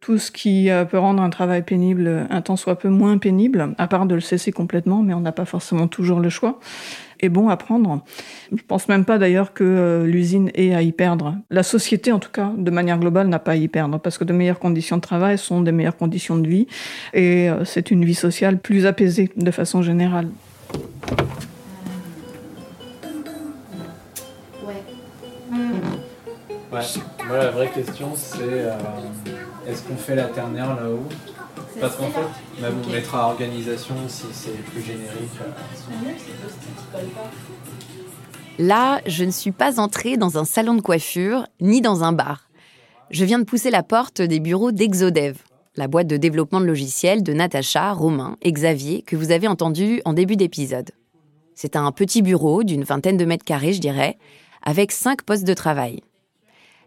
Tout 0.00 0.16
ce 0.16 0.30
qui 0.30 0.70
euh, 0.70 0.86
peut 0.86 0.98
rendre 0.98 1.22
un 1.22 1.28
travail 1.28 1.62
pénible 1.62 2.26
un 2.30 2.40
temps 2.40 2.56
soit 2.56 2.78
peu 2.78 2.88
moins 2.88 3.18
pénible, 3.18 3.74
à 3.76 3.86
part 3.86 4.06
de 4.06 4.14
le 4.14 4.22
cesser 4.22 4.50
complètement, 4.50 5.02
mais 5.02 5.12
on 5.12 5.20
n'a 5.20 5.32
pas 5.32 5.44
forcément 5.44 5.88
toujours 5.88 6.20
le 6.20 6.30
choix, 6.30 6.58
est 7.20 7.28
bon 7.28 7.50
à 7.50 7.58
prendre. 7.58 8.02
Je 8.50 8.62
pense 8.66 8.88
même 8.88 9.04
pas 9.04 9.18
d'ailleurs 9.18 9.52
que 9.52 9.62
euh, 9.62 10.06
l'usine 10.06 10.50
ait 10.54 10.74
à 10.74 10.80
y 10.80 10.92
perdre. 10.92 11.36
La 11.50 11.62
société, 11.62 12.12
en 12.12 12.18
tout 12.18 12.30
cas, 12.30 12.50
de 12.56 12.70
manière 12.70 12.98
globale, 12.98 13.28
n'a 13.28 13.38
pas 13.38 13.52
à 13.52 13.56
y 13.56 13.68
perdre, 13.68 13.98
parce 13.98 14.16
que 14.16 14.24
de 14.24 14.32
meilleures 14.32 14.58
conditions 14.58 14.96
de 14.96 15.02
travail 15.02 15.36
sont 15.36 15.60
des 15.60 15.72
meilleures 15.72 15.98
conditions 15.98 16.38
de 16.38 16.48
vie, 16.48 16.66
et 17.12 17.50
euh, 17.50 17.66
c'est 17.66 17.90
une 17.90 18.06
vie 18.06 18.14
sociale 18.14 18.58
plus 18.58 18.86
apaisée 18.86 19.30
de 19.36 19.50
façon 19.50 19.82
générale. 19.82 20.30
Ouais. 26.72 26.80
Moi, 27.26 27.36
la 27.36 27.50
vraie 27.50 27.70
question, 27.70 28.12
c'est 28.14 28.42
euh, 28.42 28.72
est-ce 29.66 29.82
qu'on 29.82 29.96
fait 29.96 30.14
la 30.14 30.26
ternaire 30.26 30.76
là-haut? 30.76 31.08
Parce 31.80 31.96
qu'en 31.96 32.10
fait, 32.10 32.62
même 32.62 32.74
on 32.86 32.90
mettra 32.92 33.26
organisation 33.28 33.94
si 34.06 34.26
c'est 34.32 34.56
plus 34.64 34.80
générique. 34.82 35.30
Euh. 35.42 37.00
Là, 38.58 39.00
je 39.06 39.24
ne 39.24 39.30
suis 39.30 39.52
pas 39.52 39.80
entrée 39.80 40.16
dans 40.16 40.38
un 40.38 40.44
salon 40.44 40.74
de 40.74 40.80
coiffure 40.80 41.46
ni 41.60 41.80
dans 41.80 42.04
un 42.04 42.12
bar. 42.12 42.48
Je 43.10 43.24
viens 43.24 43.40
de 43.40 43.44
pousser 43.44 43.70
la 43.70 43.82
porte 43.82 44.22
des 44.22 44.38
bureaux 44.38 44.70
d'Exodev, 44.70 45.38
la 45.74 45.88
boîte 45.88 46.06
de 46.06 46.16
développement 46.16 46.60
de 46.60 46.66
logiciels 46.66 47.24
de 47.24 47.32
Natacha, 47.32 47.92
Romain 47.92 48.36
et 48.42 48.52
Xavier 48.52 49.02
que 49.02 49.16
vous 49.16 49.32
avez 49.32 49.48
entendu 49.48 50.02
en 50.04 50.12
début 50.12 50.36
d'épisode. 50.36 50.90
C'est 51.56 51.74
un 51.74 51.90
petit 51.90 52.22
bureau 52.22 52.62
d'une 52.62 52.84
vingtaine 52.84 53.16
de 53.16 53.24
mètres 53.24 53.44
carrés, 53.44 53.72
je 53.72 53.80
dirais, 53.80 54.18
avec 54.62 54.92
cinq 54.92 55.22
postes 55.22 55.44
de 55.44 55.54
travail. 55.54 56.02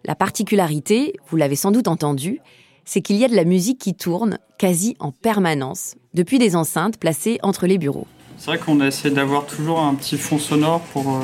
La 0.05 0.15
particularité, 0.15 1.13
vous 1.29 1.37
l'avez 1.37 1.55
sans 1.55 1.71
doute 1.71 1.87
entendu, 1.87 2.41
c'est 2.83 3.01
qu'il 3.01 3.15
y 3.15 3.23
a 3.23 3.29
de 3.29 3.35
la 3.35 3.45
musique 3.45 3.79
qui 3.79 3.93
tourne 3.93 4.37
quasi 4.57 4.97
en 4.99 5.13
permanence, 5.13 5.95
depuis 6.13 6.39
des 6.39 6.57
enceintes 6.57 6.97
placées 6.97 7.39
entre 7.41 7.67
les 7.67 7.77
bureaux. 7.77 8.05
C'est 8.37 8.47
vrai 8.47 8.57
qu'on 8.57 8.81
a 8.81 8.87
essayé 8.87 9.15
d'avoir 9.15 9.45
toujours 9.45 9.79
un 9.79 9.95
petit 9.95 10.17
fond 10.17 10.39
sonore 10.39 10.81
pour, 10.91 11.15
euh, 11.15 11.21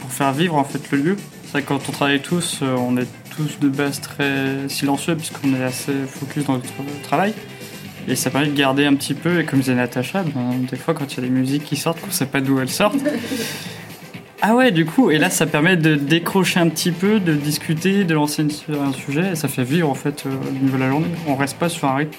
pour 0.00 0.12
faire 0.12 0.32
vivre 0.32 0.54
en 0.54 0.62
fait 0.62 0.92
le 0.92 0.98
lieu. 0.98 1.16
C'est 1.44 1.50
vrai 1.52 1.62
que 1.62 1.68
quand 1.68 1.88
on 1.88 1.92
travaille 1.92 2.22
tous, 2.22 2.60
euh, 2.62 2.76
on 2.78 2.96
est 2.96 3.08
tous 3.34 3.58
de 3.58 3.68
base 3.68 4.00
très 4.00 4.68
silencieux 4.68 5.16
puisqu'on 5.16 5.52
est 5.54 5.64
assez 5.64 5.92
focus 6.06 6.44
dans 6.44 6.54
notre 6.54 7.02
travail. 7.02 7.34
Et 8.06 8.14
ça 8.14 8.30
permet 8.30 8.46
de 8.46 8.56
garder 8.56 8.84
un 8.84 8.94
petit 8.94 9.14
peu, 9.14 9.40
et 9.40 9.44
comme 9.44 9.60
disait 9.60 9.74
Natacha, 9.74 10.22
ben, 10.22 10.66
des 10.70 10.76
fois 10.76 10.94
quand 10.94 11.12
il 11.12 11.16
y 11.16 11.18
a 11.18 11.22
des 11.22 11.30
musiques 11.30 11.64
qui 11.64 11.76
sortent, 11.76 11.98
on 12.04 12.08
ne 12.08 12.12
sait 12.12 12.26
pas 12.26 12.40
d'où 12.40 12.60
elles 12.60 12.70
sortent. 12.70 12.96
Ah 14.44 14.56
ouais, 14.56 14.72
du 14.72 14.84
coup, 14.84 15.12
et 15.12 15.18
là 15.18 15.30
ça 15.30 15.46
permet 15.46 15.76
de 15.76 15.94
décrocher 15.94 16.58
un 16.58 16.68
petit 16.68 16.90
peu, 16.90 17.20
de 17.20 17.32
discuter, 17.32 18.02
de 18.02 18.12
lancer 18.12 18.44
un 18.68 18.92
sujet, 18.92 19.30
et 19.30 19.36
ça 19.36 19.46
fait 19.46 19.62
vivre 19.62 19.88
en 19.88 19.94
fait 19.94 20.26
euh, 20.26 20.30
au 20.30 20.50
niveau 20.50 20.78
de 20.78 20.82
la 20.82 20.90
journée. 20.90 21.06
On 21.28 21.36
reste 21.36 21.56
pas 21.60 21.68
sur 21.68 21.86
un 21.86 21.94
rythme 21.94 22.18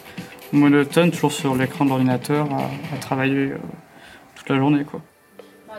monotone, 0.54 1.12
toujours 1.12 1.34
sur 1.34 1.54
l'écran 1.54 1.84
de 1.84 1.90
l'ordinateur 1.90 2.48
à, 2.54 2.98
travailler 3.02 3.52
euh, 3.52 3.58
toute 4.36 4.48
la 4.48 4.56
journée 4.56 4.86
quoi. 4.86 5.02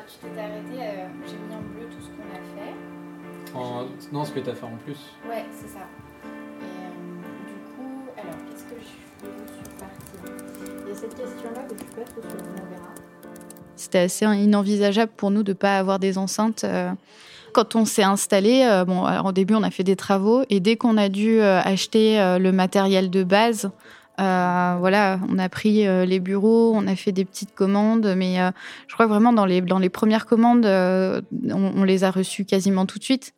tu 0.06 0.18
t'es 0.20 0.38
arrêté, 0.38 0.82
euh, 0.82 1.06
j'ai 1.24 1.32
mis 1.32 1.54
en 1.54 1.62
bleu 1.62 1.88
tout 1.90 2.04
ce 2.04 2.08
qu'on 2.10 2.28
a 2.28 3.88
fait. 3.88 4.12
Non, 4.12 4.24
ce 4.26 4.32
que 4.32 4.40
tu 4.40 4.50
as 4.50 4.54
fait 4.54 4.66
en 4.66 4.76
plus. 4.84 4.98
Ouais, 5.26 5.46
c'est 5.50 5.68
ça. 5.68 5.88
Et 6.60 7.48
du 7.48 7.58
coup, 7.72 8.10
alors 8.18 8.36
qu'est-ce 8.50 8.64
que 8.64 8.78
je 8.78 8.86
suis 8.86 9.78
partie? 9.78 10.36
Il 10.84 10.88
y 10.90 10.92
a 10.92 10.94
cette 10.94 11.16
question-là 11.16 11.62
que 11.70 11.74
tu 11.74 11.84
peux 11.86 12.02
être 12.02 12.12
sur 12.12 12.22
le 12.22 12.68
verra. 12.68 13.03
C'était 13.76 13.98
assez 13.98 14.24
inenvisageable 14.24 15.12
pour 15.16 15.30
nous 15.30 15.42
de 15.42 15.52
ne 15.52 15.56
pas 15.56 15.78
avoir 15.78 15.98
des 15.98 16.18
enceintes. 16.18 16.64
Euh. 16.64 16.90
Quand 17.52 17.76
on 17.76 17.84
s'est 17.84 18.02
installé, 18.02 18.66
euh, 18.68 18.84
bon, 18.84 19.06
au 19.24 19.32
début 19.32 19.54
on 19.54 19.62
a 19.62 19.70
fait 19.70 19.84
des 19.84 19.94
travaux 19.94 20.42
et 20.50 20.58
dès 20.58 20.76
qu'on 20.76 20.96
a 20.96 21.08
dû 21.08 21.40
euh, 21.40 21.60
acheter 21.60 22.16
le 22.40 22.50
matériel 22.50 23.10
de 23.10 23.22
base, 23.22 23.70
voilà, 24.18 25.20
on 25.28 25.38
a 25.38 25.48
pris 25.48 25.84
les 25.84 26.20
bureaux, 26.20 26.72
on 26.74 26.86
a 26.88 26.96
fait 26.96 27.12
des 27.12 27.24
petites 27.24 27.54
commandes, 27.54 28.14
mais 28.16 28.38
je 28.88 28.94
crois 28.94 29.06
vraiment 29.06 29.32
dans 29.32 29.46
les, 29.46 29.60
dans 29.60 29.78
les 29.78 29.88
premières 29.88 30.26
commandes, 30.26 30.66
on, 30.66 31.22
on, 31.76 31.84
les 31.84 32.02
a 32.02 32.10
reçues 32.10 32.44
quasiment 32.44 32.86
tout 32.86 32.98
de 32.98 33.04
suite. 33.04 33.34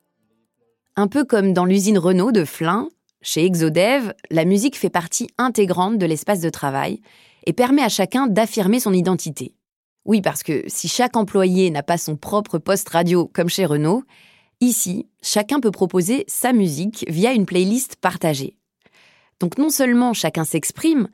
Un 0.96 1.08
peu 1.08 1.24
comme 1.24 1.52
dans 1.52 1.66
l'usine 1.66 1.98
Renault 1.98 2.32
de 2.32 2.44
Flins, 2.44 2.88
chez 3.20 3.44
Exodev, 3.44 4.14
la 4.30 4.44
musique 4.44 4.78
fait 4.78 4.88
partie 4.88 5.28
intégrante 5.36 5.98
de 5.98 6.06
l'espace 6.06 6.40
de 6.40 6.48
travail 6.48 7.00
et 7.44 7.52
permet 7.52 7.82
à 7.82 7.88
chacun 7.88 8.26
d'affirmer 8.26 8.80
son 8.80 8.92
identité. 8.92 9.52
Oui, 10.06 10.22
parce 10.22 10.44
que 10.44 10.62
si 10.68 10.86
chaque 10.86 11.16
employé 11.16 11.68
n'a 11.70 11.82
pas 11.82 11.98
son 11.98 12.16
propre 12.16 12.58
poste 12.58 12.88
radio 12.90 13.28
comme 13.34 13.48
chez 13.48 13.66
Renault, 13.66 14.04
ici, 14.60 15.08
chacun 15.20 15.58
peut 15.58 15.72
proposer 15.72 16.24
sa 16.28 16.52
musique 16.52 17.04
via 17.08 17.32
une 17.32 17.44
playlist 17.44 17.96
partagée. 17.96 18.56
Donc 19.40 19.58
non 19.58 19.68
seulement 19.68 20.12
chacun 20.12 20.44
s'exprime, 20.44 21.08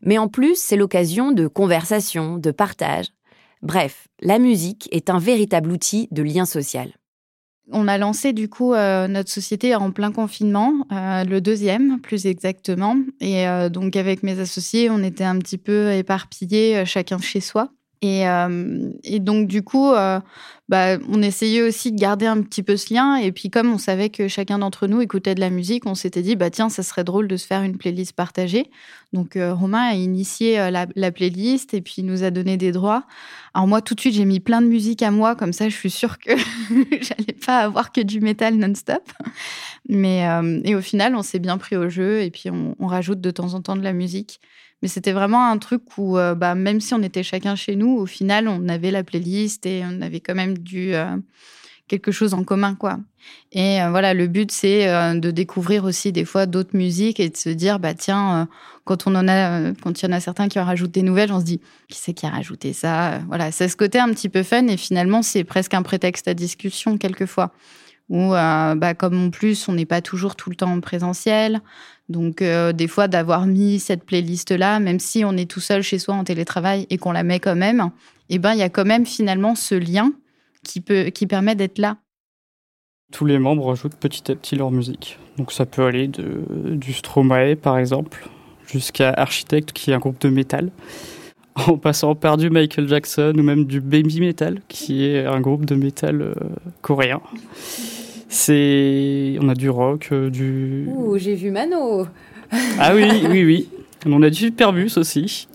mais 0.00 0.16
en 0.16 0.28
plus 0.28 0.58
c'est 0.58 0.76
l'occasion 0.76 1.30
de 1.30 1.46
conversation, 1.46 2.38
de 2.38 2.50
partage. 2.50 3.08
Bref, 3.60 4.08
la 4.20 4.38
musique 4.38 4.88
est 4.92 5.10
un 5.10 5.18
véritable 5.18 5.70
outil 5.70 6.08
de 6.10 6.22
lien 6.22 6.46
social. 6.46 6.94
On 7.70 7.86
a 7.86 7.98
lancé 7.98 8.32
du 8.32 8.48
coup 8.48 8.72
euh, 8.72 9.08
notre 9.08 9.30
société 9.30 9.74
en 9.74 9.90
plein 9.90 10.10
confinement, 10.10 10.86
euh, 10.90 11.24
le 11.24 11.42
deuxième 11.42 12.00
plus 12.00 12.24
exactement. 12.24 12.96
Et 13.20 13.46
euh, 13.46 13.68
donc 13.68 13.94
avec 13.94 14.22
mes 14.22 14.40
associés, 14.40 14.88
on 14.88 15.02
était 15.02 15.24
un 15.24 15.38
petit 15.38 15.58
peu 15.58 15.92
éparpillés, 15.92 16.86
chacun 16.86 17.18
chez 17.18 17.40
soi. 17.40 17.70
Et, 18.00 18.28
euh, 18.28 18.90
et, 19.02 19.18
donc, 19.18 19.48
du 19.48 19.62
coup, 19.62 19.92
euh, 19.92 20.20
bah, 20.68 20.98
on 21.08 21.20
essayait 21.20 21.62
aussi 21.62 21.90
de 21.90 21.98
garder 21.98 22.26
un 22.26 22.42
petit 22.42 22.62
peu 22.62 22.76
ce 22.76 22.94
lien. 22.94 23.16
Et 23.16 23.32
puis, 23.32 23.50
comme 23.50 23.72
on 23.72 23.78
savait 23.78 24.08
que 24.08 24.28
chacun 24.28 24.60
d'entre 24.60 24.86
nous 24.86 25.00
écoutait 25.00 25.34
de 25.34 25.40
la 25.40 25.50
musique, 25.50 25.84
on 25.84 25.96
s'était 25.96 26.22
dit, 26.22 26.36
bah, 26.36 26.50
tiens, 26.50 26.68
ça 26.68 26.82
serait 26.84 27.02
drôle 27.02 27.26
de 27.26 27.36
se 27.36 27.46
faire 27.46 27.62
une 27.62 27.76
playlist 27.76 28.12
partagée. 28.12 28.70
Donc, 29.12 29.34
euh, 29.34 29.52
Romain 29.52 29.88
a 29.90 29.94
initié 29.94 30.70
la, 30.70 30.86
la, 30.94 31.10
playlist 31.10 31.74
et 31.74 31.80
puis 31.80 31.94
il 31.98 32.06
nous 32.06 32.22
a 32.22 32.30
donné 32.30 32.56
des 32.56 32.70
droits. 32.70 33.04
Alors, 33.52 33.66
moi, 33.66 33.80
tout 33.80 33.94
de 33.94 34.00
suite, 34.00 34.14
j'ai 34.14 34.26
mis 34.26 34.38
plein 34.38 34.62
de 34.62 34.66
musique 34.66 35.02
à 35.02 35.10
moi. 35.10 35.34
Comme 35.34 35.52
ça, 35.52 35.68
je 35.68 35.74
suis 35.74 35.90
sûre 35.90 36.18
que 36.18 36.36
j'allais 36.70 37.36
pas 37.44 37.58
avoir 37.58 37.90
que 37.90 38.00
du 38.00 38.20
métal 38.20 38.54
non-stop. 38.54 39.02
Mais, 39.88 40.24
et 40.64 40.74
au 40.76 40.82
final, 40.82 41.16
on 41.16 41.22
s'est 41.22 41.38
bien 41.38 41.58
pris 41.58 41.76
au 41.76 41.88
jeu 41.88 42.20
et 42.20 42.30
puis 42.30 42.50
on 42.50 42.86
rajoute 42.86 43.20
de 43.20 43.30
temps 43.30 43.54
en 43.54 43.62
temps 43.62 43.74
de 43.74 43.82
la 43.82 43.94
musique. 43.94 44.40
Mais 44.82 44.88
c'était 44.88 45.12
vraiment 45.12 45.50
un 45.50 45.58
truc 45.58 45.82
où, 45.96 46.18
euh, 46.18 46.34
bah, 46.34 46.54
même 46.54 46.80
si 46.80 46.94
on 46.94 47.02
était 47.02 47.24
chacun 47.24 47.56
chez 47.56 47.74
nous, 47.74 47.96
au 47.96 48.06
final, 48.06 48.46
on 48.46 48.68
avait 48.68 48.90
la 48.90 49.02
playlist 49.02 49.66
et 49.66 49.82
on 49.84 50.00
avait 50.02 50.20
quand 50.20 50.36
même 50.36 50.56
du 50.56 50.94
euh, 50.94 51.16
quelque 51.88 52.12
chose 52.12 52.32
en 52.32 52.44
commun, 52.44 52.76
quoi. 52.76 52.98
Et 53.50 53.82
euh, 53.82 53.90
voilà, 53.90 54.14
le 54.14 54.28
but, 54.28 54.52
c'est 54.52 54.86
de 55.18 55.30
découvrir 55.30 55.84
aussi 55.84 56.12
des 56.12 56.24
fois 56.24 56.46
d'autres 56.46 56.76
musiques 56.76 57.18
et 57.18 57.28
de 57.28 57.36
se 57.36 57.48
dire, 57.48 57.80
bah 57.80 57.94
tiens, 57.94 58.48
quand 58.84 59.06
on 59.06 59.14
en 59.16 59.26
a, 59.26 59.72
quand 59.82 60.00
il 60.00 60.06
y 60.06 60.08
en 60.08 60.12
a 60.12 60.20
certains 60.20 60.48
qui 60.48 60.58
ont 60.60 60.64
rajouté 60.64 61.00
des 61.00 61.06
nouvelles, 61.06 61.32
on 61.32 61.40
se 61.40 61.44
dit, 61.44 61.60
qui 61.88 61.98
c'est 61.98 62.14
qui 62.14 62.24
a 62.24 62.30
rajouté 62.30 62.72
ça? 62.72 63.18
Voilà, 63.26 63.50
c'est 63.50 63.68
ce 63.68 63.76
côté 63.76 63.98
un 63.98 64.08
petit 64.10 64.28
peu 64.28 64.44
fun 64.44 64.66
et 64.68 64.76
finalement, 64.76 65.22
c'est 65.22 65.44
presque 65.44 65.74
un 65.74 65.82
prétexte 65.82 66.28
à 66.28 66.34
discussion 66.34 66.98
quelquefois. 66.98 67.52
Ou 68.08 68.30
bah, 68.30 68.94
comme 68.96 69.26
en 69.26 69.30
plus, 69.30 69.68
on 69.68 69.72
n'est 69.72 69.84
pas 69.84 70.00
toujours 70.00 70.36
tout 70.36 70.48
le 70.48 70.56
temps 70.56 70.72
en 70.72 70.80
présentiel, 70.80 71.60
donc 72.08 72.40
euh, 72.40 72.72
des 72.72 72.88
fois 72.88 73.08
d'avoir 73.08 73.46
mis 73.46 73.78
cette 73.78 74.04
playlist 74.04 74.50
là, 74.50 74.80
même 74.80 74.98
si 74.98 75.24
on 75.24 75.32
est 75.36 75.50
tout 75.50 75.60
seul 75.60 75.82
chez 75.82 75.98
soi 75.98 76.14
en 76.14 76.24
télétravail 76.24 76.86
et 76.90 76.98
qu'on 76.98 77.12
la 77.12 77.22
met 77.22 77.38
quand 77.38 77.56
même, 77.56 77.90
eh 78.30 78.38
ben 78.38 78.54
il 78.54 78.58
y 78.58 78.62
a 78.62 78.68
quand 78.68 78.86
même 78.86 79.06
finalement 79.06 79.54
ce 79.54 79.74
lien 79.74 80.12
qui 80.64 80.80
peut 80.80 81.04
qui 81.04 81.26
permet 81.26 81.54
d'être 81.54 81.78
là. 81.78 81.98
Tous 83.12 83.24
les 83.24 83.38
membres 83.38 83.72
ajoutent 83.72 83.96
petit 83.96 84.30
à 84.30 84.34
petit 84.34 84.56
leur 84.56 84.70
musique. 84.70 85.18
Donc 85.36 85.52
ça 85.52 85.66
peut 85.66 85.84
aller 85.84 86.08
de, 86.08 86.44
du 86.74 86.92
Stromae 86.92 87.56
par 87.56 87.78
exemple 87.78 88.28
jusqu'à 88.66 89.10
Architect 89.10 89.72
qui 89.72 89.90
est 89.90 89.94
un 89.94 89.98
groupe 89.98 90.20
de 90.20 90.28
métal 90.28 90.70
en 91.54 91.76
passant 91.76 92.14
par 92.14 92.36
du 92.36 92.50
Michael 92.50 92.88
Jackson 92.88 93.34
ou 93.36 93.42
même 93.42 93.64
du 93.64 93.80
Baby 93.80 94.20
Metal 94.20 94.60
qui 94.68 95.04
est 95.04 95.26
un 95.26 95.40
groupe 95.40 95.64
de 95.64 95.74
métal 95.74 96.22
euh, 96.22 96.34
coréen. 96.80 97.20
C'est, 98.28 99.38
on 99.40 99.48
a 99.48 99.54
du 99.54 99.70
rock, 99.70 100.08
euh, 100.12 100.30
du. 100.30 100.86
Ouh, 100.88 101.16
j'ai 101.18 101.34
vu 101.34 101.50
Mano. 101.50 102.06
ah 102.78 102.94
oui, 102.94 103.04
oui, 103.28 103.44
oui. 103.44 103.68
On 104.06 104.22
a 104.22 104.30
du 104.30 104.36
Superbus 104.36 104.92
aussi. 104.96 105.48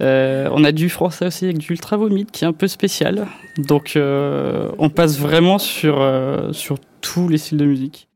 Euh, 0.00 0.48
on 0.52 0.64
a 0.64 0.72
du 0.72 0.90
français 0.90 1.26
aussi 1.26 1.44
avec 1.44 1.58
du 1.58 1.72
Ultra 1.72 1.96
Vomite 1.96 2.30
qui 2.30 2.44
est 2.44 2.46
un 2.46 2.52
peu 2.52 2.68
spécial. 2.68 3.26
Donc 3.56 3.94
euh, 3.96 4.70
on 4.78 4.90
passe 4.90 5.18
vraiment 5.18 5.58
sur, 5.58 6.04
sur 6.52 6.76
tous 7.00 7.28
les 7.28 7.38
styles 7.38 7.58
de 7.58 7.64
musique. 7.64 8.08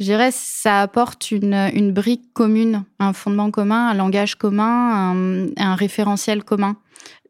Je 0.00 0.06
dirais 0.06 0.30
ça 0.32 0.80
apporte 0.80 1.30
une, 1.30 1.54
une, 1.74 1.92
brique 1.92 2.32
commune, 2.32 2.82
un 2.98 3.12
fondement 3.12 3.52
commun, 3.52 3.88
un 3.88 3.94
langage 3.94 4.34
commun, 4.34 5.12
un, 5.14 5.46
un 5.56 5.74
référentiel 5.76 6.42
commun. 6.42 6.76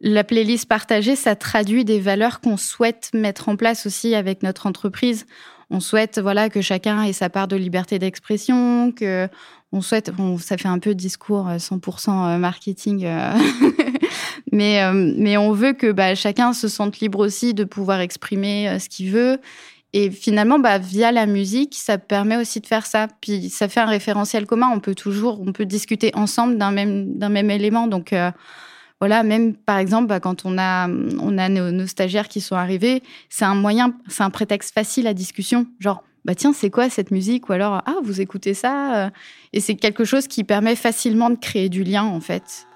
La 0.00 0.24
playlist 0.24 0.66
partagée, 0.66 1.14
ça 1.14 1.36
traduit 1.36 1.84
des 1.84 2.00
valeurs 2.00 2.40
qu'on 2.40 2.56
souhaite 2.56 3.10
mettre 3.12 3.48
en 3.48 3.56
place 3.56 3.86
aussi 3.86 4.14
avec 4.14 4.42
notre 4.42 4.66
entreprise 4.66 5.26
on 5.72 5.80
souhaite 5.80 6.20
voilà 6.20 6.50
que 6.50 6.60
chacun 6.60 7.02
ait 7.02 7.12
sa 7.12 7.30
part 7.30 7.48
de 7.48 7.56
liberté 7.56 7.98
d'expression, 7.98 8.92
que 8.92 9.28
on 9.72 9.80
souhaite, 9.80 10.12
ça 10.38 10.58
fait 10.58 10.68
un 10.68 10.78
peu 10.78 10.94
discours 10.94 11.48
100% 11.48 12.10
euh, 12.10 12.34
euh, 12.34 12.38
marketing, 12.38 13.06
euh, 13.06 13.32
mais 14.52 14.82
mais 14.92 15.38
on 15.38 15.52
veut 15.52 15.72
que 15.72 15.90
bah, 15.90 16.14
chacun 16.14 16.52
se 16.52 16.68
sente 16.68 17.00
libre 17.00 17.20
aussi 17.20 17.54
de 17.54 17.64
pouvoir 17.64 18.00
exprimer 18.00 18.78
ce 18.78 18.88
qu'il 18.90 19.10
veut. 19.10 19.38
Et 19.94 20.10
finalement, 20.10 20.58
bah, 20.58 20.78
via 20.78 21.12
la 21.12 21.26
musique, 21.26 21.74
ça 21.74 21.98
permet 21.98 22.36
aussi 22.36 22.60
de 22.60 22.66
faire 22.66 22.86
ça. 22.86 23.08
Puis 23.20 23.50
ça 23.50 23.68
fait 23.68 23.80
un 23.80 23.86
référentiel 23.86 24.46
commun. 24.46 24.70
On 24.72 24.80
peut 24.80 24.94
toujours, 24.94 25.40
on 25.40 25.52
peut 25.52 25.66
discuter 25.66 26.12
ensemble 26.14 26.56
d'un 26.58 26.70
même 26.70 27.14
d'un 27.14 27.28
même 27.30 27.50
élément. 27.50 27.86
Donc 27.86 28.14
voilà, 29.02 29.24
même 29.24 29.56
par 29.56 29.78
exemple, 29.78 30.06
bah, 30.06 30.20
quand 30.20 30.44
on 30.44 30.56
a, 30.58 30.86
on 30.86 31.36
a 31.36 31.48
nos, 31.48 31.88
stagiaires 31.88 32.28
qui 32.28 32.40
sont 32.40 32.54
arrivés, 32.54 33.02
c'est 33.28 33.44
un 33.44 33.56
moyen, 33.56 33.94
c'est 34.06 34.22
un 34.22 34.30
prétexte 34.30 34.72
facile 34.72 35.08
à 35.08 35.12
discussion. 35.12 35.66
Genre, 35.80 36.04
bah 36.24 36.36
tiens, 36.36 36.52
c'est 36.52 36.70
quoi 36.70 36.88
cette 36.88 37.10
musique? 37.10 37.48
Ou 37.48 37.52
alors, 37.52 37.82
ah, 37.84 37.96
vous 38.04 38.20
écoutez 38.20 38.54
ça 38.54 39.10
Et 39.52 39.58
c'est 39.58 39.74
quelque 39.74 40.04
chose 40.04 40.28
qui 40.28 40.44
permet 40.44 40.76
facilement 40.76 41.30
de 41.30 41.34
créer 41.34 41.68
du 41.68 41.82
lien, 41.82 42.04
en 42.04 42.20
fait. 42.20 42.68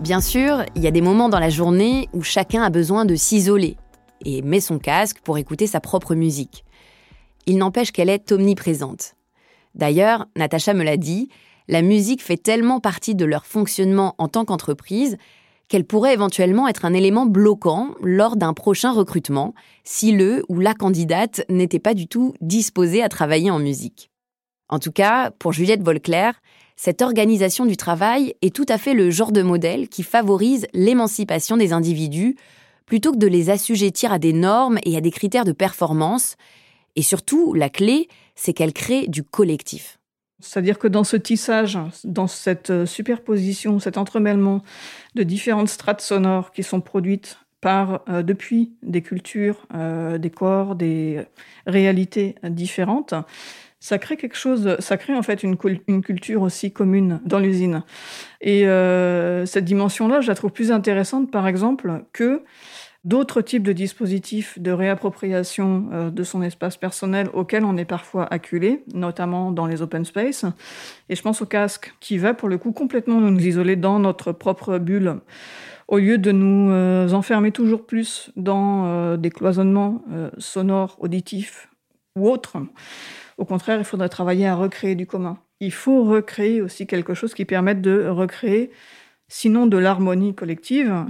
Bien 0.00 0.20
sûr, 0.20 0.62
il 0.74 0.82
y 0.82 0.86
a 0.86 0.90
des 0.90 1.00
moments 1.00 1.30
dans 1.30 1.40
la 1.40 1.48
journée 1.48 2.10
où 2.12 2.22
chacun 2.22 2.62
a 2.62 2.68
besoin 2.68 3.06
de 3.06 3.14
s'isoler 3.14 3.78
et 4.26 4.42
met 4.42 4.60
son 4.60 4.78
casque 4.78 5.20
pour 5.24 5.38
écouter 5.38 5.66
sa 5.66 5.80
propre 5.80 6.14
musique. 6.14 6.64
Il 7.46 7.58
n'empêche 7.58 7.92
qu'elle 7.92 8.10
est 8.10 8.32
omniprésente. 8.32 9.14
D'ailleurs, 9.74 10.26
Natacha 10.36 10.74
me 10.74 10.84
l'a 10.84 10.96
dit, 10.96 11.28
la 11.68 11.82
musique 11.82 12.22
fait 12.22 12.36
tellement 12.36 12.80
partie 12.80 13.14
de 13.14 13.24
leur 13.24 13.46
fonctionnement 13.46 14.14
en 14.18 14.28
tant 14.28 14.44
qu'entreprise 14.44 15.16
qu'elle 15.68 15.84
pourrait 15.84 16.14
éventuellement 16.14 16.66
être 16.66 16.84
un 16.84 16.92
élément 16.92 17.26
bloquant 17.26 17.94
lors 18.02 18.36
d'un 18.36 18.52
prochain 18.54 18.90
recrutement 18.90 19.54
si 19.84 20.10
le 20.10 20.44
ou 20.48 20.58
la 20.58 20.74
candidate 20.74 21.42
n'était 21.48 21.78
pas 21.78 21.94
du 21.94 22.08
tout 22.08 22.34
disposée 22.40 23.02
à 23.04 23.08
travailler 23.08 23.52
en 23.52 23.60
musique. 23.60 24.10
En 24.68 24.80
tout 24.80 24.90
cas, 24.90 25.30
pour 25.30 25.52
Juliette 25.52 25.82
Volclair, 25.82 26.34
cette 26.76 27.02
organisation 27.02 27.66
du 27.66 27.76
travail 27.76 28.34
est 28.42 28.54
tout 28.54 28.66
à 28.68 28.78
fait 28.78 28.94
le 28.94 29.10
genre 29.10 29.32
de 29.32 29.42
modèle 29.42 29.88
qui 29.88 30.02
favorise 30.02 30.66
l'émancipation 30.72 31.56
des 31.56 31.72
individus 31.72 32.36
plutôt 32.86 33.12
que 33.12 33.18
de 33.18 33.26
les 33.28 33.50
assujettir 33.50 34.12
à 34.12 34.18
des 34.18 34.32
normes 34.32 34.78
et 34.84 34.96
à 34.96 35.00
des 35.00 35.12
critères 35.12 35.44
de 35.44 35.52
performance. 35.52 36.36
Et 36.96 37.02
surtout, 37.02 37.54
la 37.54 37.68
clé, 37.68 38.08
c'est 38.34 38.52
qu'elle 38.52 38.72
crée 38.72 39.06
du 39.06 39.22
collectif. 39.22 40.00
C'est-à-dire 40.40 40.78
que 40.78 40.88
dans 40.88 41.04
ce 41.04 41.16
tissage, 41.16 41.78
dans 42.04 42.26
cette 42.26 42.70
euh, 42.70 42.86
superposition, 42.86 43.78
cet 43.78 43.98
entremêlement 43.98 44.62
de 45.14 45.22
différentes 45.22 45.68
strates 45.68 46.00
sonores 46.00 46.50
qui 46.50 46.62
sont 46.62 46.80
produites 46.80 47.38
par, 47.60 48.00
euh, 48.08 48.22
depuis 48.22 48.72
des 48.82 49.02
cultures, 49.02 49.66
euh, 49.74 50.16
des 50.16 50.30
corps, 50.30 50.74
des 50.74 51.22
réalités 51.66 52.36
différentes, 52.42 53.12
ça 53.80 53.98
crée 53.98 54.16
quelque 54.16 54.36
chose, 54.36 54.76
ça 54.78 54.96
crée 54.96 55.14
en 55.14 55.22
fait 55.22 55.42
une, 55.42 55.56
une 55.88 56.02
culture 56.02 56.42
aussi 56.42 56.72
commune 56.72 57.20
dans 57.24 57.38
l'usine. 57.38 57.82
Et 58.42 58.64
cette 59.46 59.64
dimension-là, 59.64 60.20
je 60.20 60.28
la 60.28 60.34
trouve 60.34 60.52
plus 60.52 60.70
intéressante, 60.70 61.30
par 61.30 61.48
exemple, 61.48 62.04
que 62.12 62.42
d'autres 63.04 63.40
types 63.40 63.62
de 63.62 63.72
dispositifs 63.72 64.58
de 64.58 64.70
réappropriation 64.70 65.88
euh, 65.92 66.10
de 66.10 66.22
son 66.22 66.42
espace 66.42 66.76
personnel 66.76 67.28
auxquels 67.32 67.64
on 67.64 67.76
est 67.76 67.84
parfois 67.84 68.26
acculé, 68.32 68.84
notamment 68.92 69.52
dans 69.52 69.66
les 69.66 69.80
open 69.82 70.04
space. 70.04 70.44
Et 71.08 71.16
je 71.16 71.22
pense 71.22 71.40
au 71.40 71.46
casque 71.46 71.94
qui 72.00 72.18
va 72.18 72.34
pour 72.34 72.48
le 72.48 72.58
coup 72.58 72.72
complètement 72.72 73.20
nous 73.20 73.40
isoler 73.40 73.76
dans 73.76 73.98
notre 73.98 74.32
propre 74.32 74.78
bulle. 74.78 75.20
Au 75.88 75.98
lieu 75.98 76.18
de 76.18 76.30
nous 76.30 76.70
euh, 76.70 77.10
enfermer 77.12 77.52
toujours 77.52 77.86
plus 77.86 78.30
dans 78.36 78.86
euh, 78.86 79.16
des 79.16 79.30
cloisonnements 79.30 80.02
sonores, 80.38 80.96
auditifs 81.00 81.68
ou 82.16 82.28
autres, 82.28 82.58
au 83.38 83.46
contraire, 83.46 83.78
il 83.78 83.84
faudrait 83.84 84.10
travailler 84.10 84.46
à 84.46 84.54
recréer 84.54 84.94
du 84.94 85.06
commun. 85.06 85.38
Il 85.60 85.72
faut 85.72 86.04
recréer 86.04 86.60
aussi 86.60 86.86
quelque 86.86 87.14
chose 87.14 87.32
qui 87.32 87.46
permette 87.46 87.80
de 87.80 88.06
recréer, 88.06 88.70
sinon 89.28 89.66
de 89.66 89.78
l'harmonie 89.78 90.34
collective, 90.34 91.06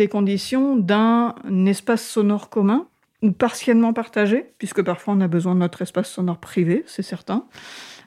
des 0.00 0.08
conditions 0.08 0.76
d'un 0.76 1.34
espace 1.66 2.02
sonore 2.02 2.48
commun 2.48 2.86
ou 3.20 3.32
partiellement 3.32 3.92
partagé, 3.92 4.54
puisque 4.56 4.82
parfois 4.82 5.12
on 5.12 5.20
a 5.20 5.28
besoin 5.28 5.54
de 5.54 5.60
notre 5.60 5.82
espace 5.82 6.08
sonore 6.08 6.38
privé, 6.38 6.84
c'est 6.86 7.02
certain, 7.02 7.44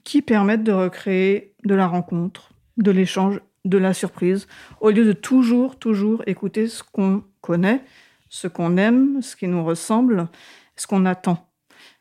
qui 0.03 0.23
permettent 0.23 0.63
de 0.63 0.71
recréer 0.71 1.53
de 1.63 1.75
la 1.75 1.85
rencontre, 1.85 2.49
de 2.77 2.89
l'échange, 2.89 3.41
de 3.63 3.77
la 3.77 3.93
surprise, 3.93 4.47
au 4.81 4.89
lieu 4.89 5.05
de 5.05 5.13
toujours, 5.13 5.77
toujours 5.77 6.23
écouter 6.25 6.67
ce 6.67 6.81
qu'on 6.81 7.23
connaît, 7.41 7.83
ce 8.27 8.47
qu'on 8.47 8.75
aime, 8.77 9.21
ce 9.21 9.35
qui 9.35 9.47
nous 9.47 9.63
ressemble, 9.63 10.29
ce 10.75 10.87
qu'on 10.87 11.05
attend. 11.05 11.47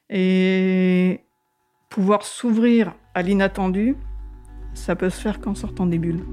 Et 0.08 1.20
pouvoir 1.90 2.24
s'ouvrir 2.24 2.94
à 3.14 3.20
l'inattendu, 3.20 3.94
ça 4.72 4.96
peut 4.96 5.10
se 5.10 5.20
faire 5.20 5.38
qu'en 5.38 5.54
sortant 5.54 5.84
des 5.84 5.98
bulles. 5.98 6.24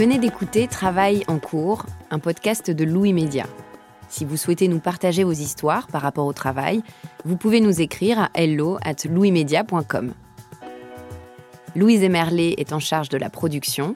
Venez 0.00 0.18
d'écouter 0.18 0.66
Travail 0.66 1.24
en 1.28 1.38
cours, 1.38 1.84
un 2.10 2.18
podcast 2.18 2.70
de 2.70 2.84
Louis 2.84 3.12
Média. 3.12 3.44
Si 4.08 4.24
vous 4.24 4.38
souhaitez 4.38 4.66
nous 4.66 4.78
partager 4.78 5.24
vos 5.24 5.32
histoires 5.32 5.88
par 5.88 6.00
rapport 6.00 6.24
au 6.24 6.32
travail, 6.32 6.82
vous 7.26 7.36
pouvez 7.36 7.60
nous 7.60 7.82
écrire 7.82 8.18
à 8.18 8.30
hello 8.32 8.78
at 8.82 9.04
louismedia.com. 9.04 10.14
Louise 11.76 12.02
Emerlet 12.02 12.54
est 12.56 12.72
en 12.72 12.78
charge 12.78 13.10
de 13.10 13.18
la 13.18 13.28
production. 13.28 13.94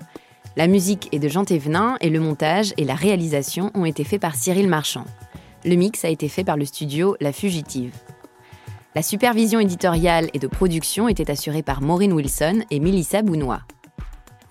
La 0.57 0.67
musique 0.67 1.09
est 1.13 1.19
de 1.19 1.29
Jean 1.31 1.47
Thévenin 1.47 1.97
et 2.03 2.11
le 2.11 2.21
montage 2.21 2.75
et 2.77 2.85
la 2.85 2.97
réalisation 2.97 3.71
ont 3.73 3.87
été 3.87 4.05
faits 4.05 4.21
par 4.21 4.35
Cyril 4.35 4.69
Marchand. 4.69 5.07
Le 5.65 5.75
mix 5.75 6.05
a 6.05 6.11
été 6.11 6.29
fait 6.29 6.45
par 6.45 6.59
le 6.59 6.67
studio 6.67 7.17
La 7.23 7.33
Fugitive. 7.33 7.95
La 8.95 9.01
supervision 9.01 9.59
éditoriale 9.59 10.29
et 10.35 10.39
de 10.39 10.49
production 10.49 11.09
était 11.09 11.31
assurée 11.31 11.63
par 11.63 11.81
Maureen 11.81 12.13
Wilson 12.13 12.63
et 12.71 12.79
Milissa 12.79 13.23
Bounois. 13.23 13.63